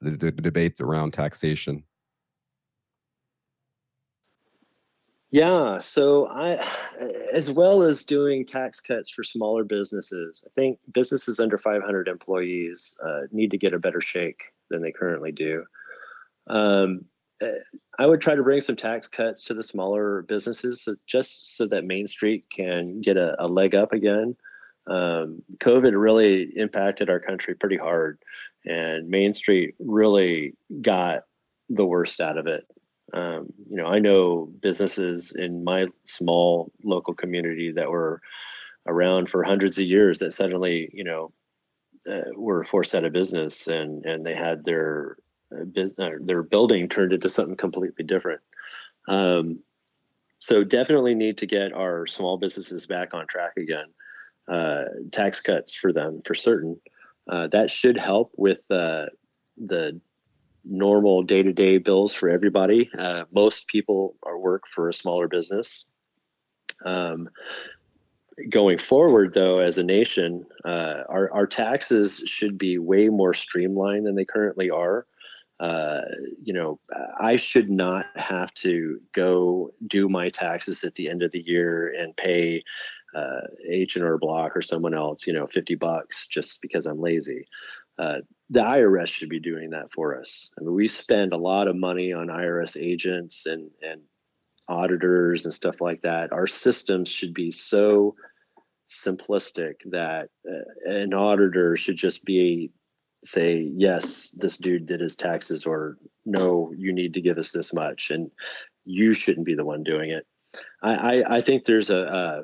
[0.01, 1.83] the, the debates around taxation?
[5.31, 6.65] Yeah, so I,
[7.33, 12.99] as well as doing tax cuts for smaller businesses, I think businesses under 500 employees
[13.05, 15.65] uh, need to get a better shake than they currently do.
[16.47, 17.05] Um,
[17.97, 21.67] I would try to bring some tax cuts to the smaller businesses, so just so
[21.67, 24.35] that Main Street can get a, a leg up again.
[24.87, 28.19] Um, COVID really impacted our country pretty hard,
[28.65, 31.23] and Main Street really got
[31.69, 32.65] the worst out of it.
[33.13, 38.21] Um, you know, I know businesses in my small local community that were
[38.87, 41.31] around for hundreds of years that suddenly, you know,
[42.09, 45.17] uh, were forced out of business and and they had their
[45.73, 48.41] business their building turned into something completely different.
[49.07, 49.59] Um,
[50.39, 53.87] so definitely need to get our small businesses back on track again.
[54.47, 56.79] Uh, tax cuts for them for certain.
[57.29, 59.05] Uh, that should help with uh,
[59.57, 59.99] the
[60.65, 62.89] normal day-to-day bills for everybody.
[62.97, 65.85] Uh, most people are work for a smaller business.
[66.83, 67.29] Um,
[68.49, 74.05] going forward, though, as a nation, uh, our our taxes should be way more streamlined
[74.05, 75.05] than they currently are.
[75.59, 76.01] Uh,
[76.41, 76.79] you know,
[77.19, 81.93] I should not have to go do my taxes at the end of the year
[81.93, 82.63] and pay
[83.13, 87.01] uh, H and R Block or someone else, you know, fifty bucks just because I'm
[87.01, 87.45] lazy.
[87.97, 88.19] Uh,
[88.49, 90.51] the IRS should be doing that for us.
[90.57, 94.01] I mean, we spend a lot of money on IRS agents and and
[94.69, 96.31] auditors and stuff like that.
[96.31, 98.15] Our systems should be so
[98.89, 102.71] simplistic that uh, an auditor should just be
[103.23, 107.73] say yes this dude did his taxes or no you need to give us this
[107.73, 108.31] much and
[108.85, 110.25] you shouldn't be the one doing it
[110.81, 112.43] i i, I think there's a, a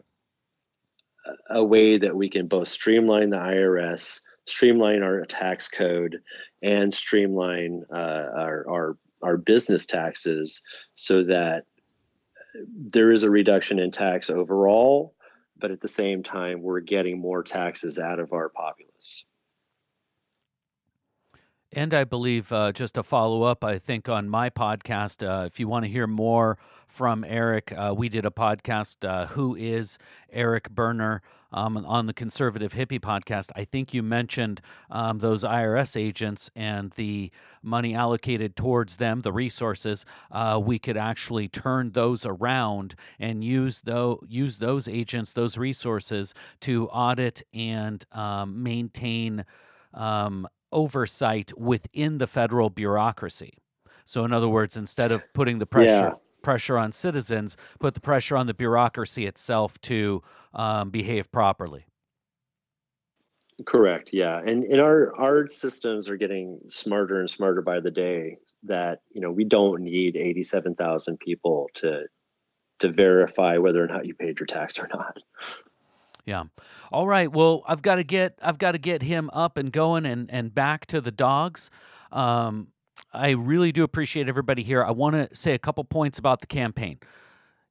[1.49, 6.22] a way that we can both streamline the irs streamline our tax code
[6.61, 10.61] and streamline uh, our, our our business taxes
[10.93, 11.64] so that
[12.77, 15.15] there is a reduction in tax overall
[15.57, 19.26] but at the same time, we're getting more taxes out of our populace.
[21.77, 25.60] And I believe, uh, just to follow up, I think on my podcast, uh, if
[25.60, 26.57] you want to hear more
[26.88, 29.97] from Eric, uh, we did a podcast, uh, Who is
[30.31, 31.22] Eric Berner,
[31.52, 33.52] um, on the Conservative Hippie podcast.
[33.57, 37.30] I think you mentioned um, those IRS agents and the
[37.61, 40.06] money allocated towards them, the resources.
[40.31, 46.34] Uh, we could actually turn those around and use, those, use those agents, those resources
[46.61, 49.43] to audit and um, maintain.
[50.76, 53.53] Oversight within the federal bureaucracy.
[54.03, 56.14] So, in other words, instead of putting the pressure yeah.
[56.43, 60.22] pressure on citizens, put the pressure on the bureaucracy itself to
[60.53, 61.85] um, behave properly.
[63.65, 64.10] Correct.
[64.11, 68.38] Yeah, and and our our systems are getting smarter and smarter by the day.
[68.64, 72.03] That you know we don't need eighty seven thousand people to
[72.80, 75.18] to verify whether or not you paid your tax or not.
[76.26, 76.45] Yeah.
[76.91, 77.31] All right.
[77.31, 80.53] Well, I've got to get I've got to get him up and going and and
[80.53, 81.69] back to the dogs.
[82.11, 82.69] Um,
[83.14, 84.84] I really do appreciate everybody here.
[84.84, 86.99] I want to say a couple points about the campaign.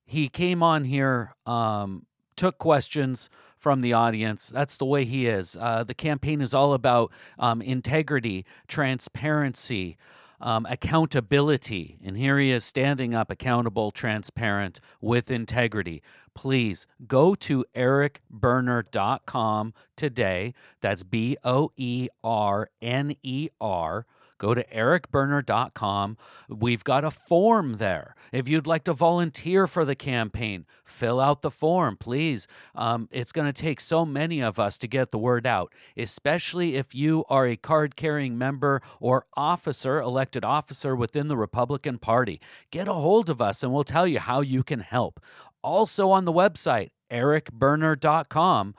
[0.06, 2.06] He came on here, um,
[2.36, 3.28] took questions
[3.58, 4.48] from the audience.
[4.48, 5.56] That's the way he is.
[5.58, 9.96] Uh, the campaign is all about um, integrity, transparency
[10.40, 11.98] um, accountability.
[12.04, 16.02] And here he is standing up, accountable, transparent, with integrity.
[16.34, 20.54] Please go to ericboerner.com today.
[20.80, 24.06] That's B O E R N E R
[24.38, 26.16] go to ericboerner.com.
[26.48, 28.14] We've got a form there.
[28.32, 32.46] If you'd like to volunteer for the campaign, fill out the form, please.
[32.74, 36.76] Um, it's going to take so many of us to get the word out, especially
[36.76, 42.40] if you are a card carrying member or officer, elected officer within the Republican Party.
[42.70, 45.20] Get a hold of us and we'll tell you how you can help.
[45.62, 48.74] Also on the website, ericboerner.com,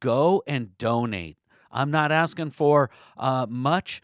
[0.00, 1.38] go and donate.
[1.70, 4.02] I'm not asking for uh, much.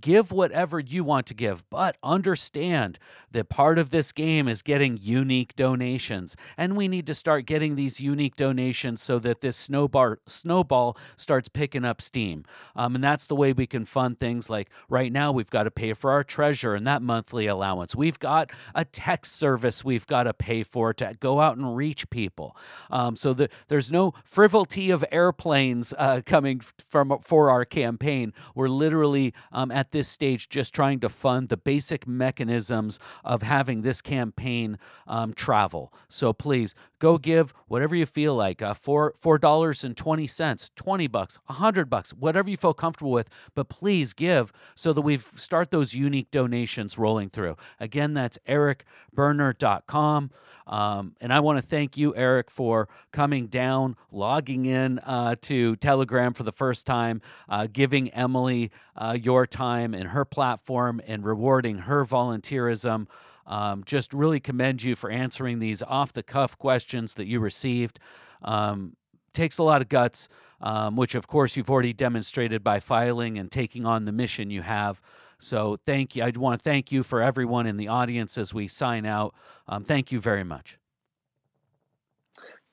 [0.00, 2.98] Give whatever you want to give, but understand
[3.30, 6.36] that part of this game is getting unique donations.
[6.56, 11.48] And we need to start getting these unique donations so that this snowball, snowball starts
[11.48, 12.44] picking up steam.
[12.76, 15.70] Um, and that's the way we can fund things like right now, we've got to
[15.70, 17.96] pay for our treasure and that monthly allowance.
[17.96, 22.08] We've got a text service we've got to pay for to go out and reach
[22.10, 22.56] people.
[22.90, 28.32] Um, so that there's no frivolity of airplanes uh, coming from for our campaign.
[28.54, 33.82] We're literally um, at this stage just trying to fund the basic mechanisms of having
[33.82, 35.92] this campaign um, travel.
[36.08, 40.70] So please go give whatever you feel like uh, four four dollars and twenty cents,
[40.76, 43.28] twenty bucks, a hundred bucks, whatever you feel comfortable with.
[43.56, 47.56] But please give so that we start those unique donations rolling through.
[47.80, 50.30] Again, that's ericboerner.com.
[50.64, 55.74] Um, and I want to thank you, Eric, for coming down, logging in uh, to
[55.76, 61.24] Telegram for the first time, uh, giving Emily uh, your time and her platform, and
[61.24, 63.08] rewarding her volunteerism.
[63.46, 67.98] Um, just really commend you for answering these off the cuff questions that you received.
[68.42, 68.96] Um,
[69.32, 70.28] takes a lot of guts,
[70.60, 74.62] um, which of course you've already demonstrated by filing and taking on the mission you
[74.62, 75.00] have.
[75.38, 76.22] So thank you.
[76.22, 79.34] I want to thank you for everyone in the audience as we sign out.
[79.66, 80.78] Um, thank you very much.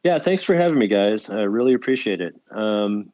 [0.04, 1.30] Yeah, thanks for having me, guys.
[1.30, 2.34] I really appreciate it.
[2.52, 3.12] Um,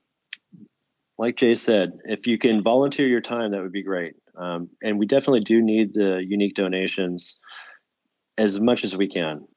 [1.18, 4.16] like Jay said, if you can volunteer your time, that would be great.
[4.38, 7.40] Um, and we definitely do need the unique donations
[8.38, 9.48] as much as we can.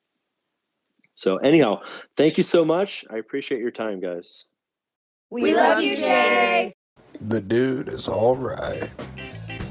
[1.14, 1.80] So, anyhow,
[2.16, 3.04] thank you so much.
[3.10, 4.46] I appreciate your time, guys.
[5.30, 6.74] We love you, Jay.
[7.20, 8.88] The dude is all right.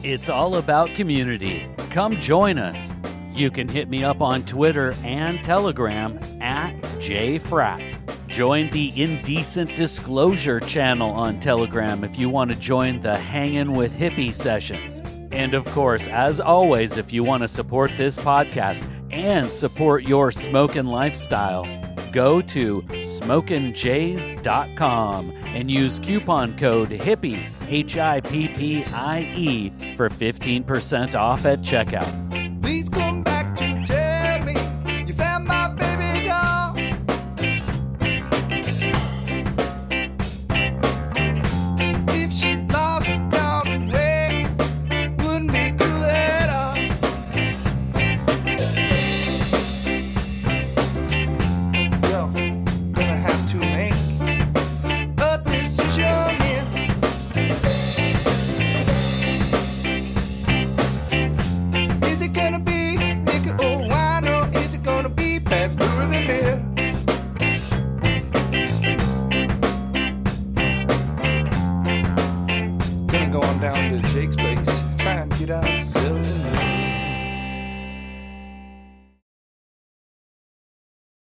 [0.04, 1.66] It's all about community.
[1.90, 2.94] Come join us.
[3.34, 7.96] You can hit me up on Twitter and Telegram at JFrat.
[8.28, 13.94] Join the Indecent Disclosure channel on Telegram if you want to join the Hangin' with
[13.94, 15.02] Hippie sessions.
[15.38, 20.32] And of course, as always, if you want to support this podcast and support your
[20.32, 21.68] smoking lifestyle,
[22.12, 30.10] go to smokinjays.com and use coupon code HIPPIE, H I P P I E, for
[30.10, 32.27] 15% off at checkout.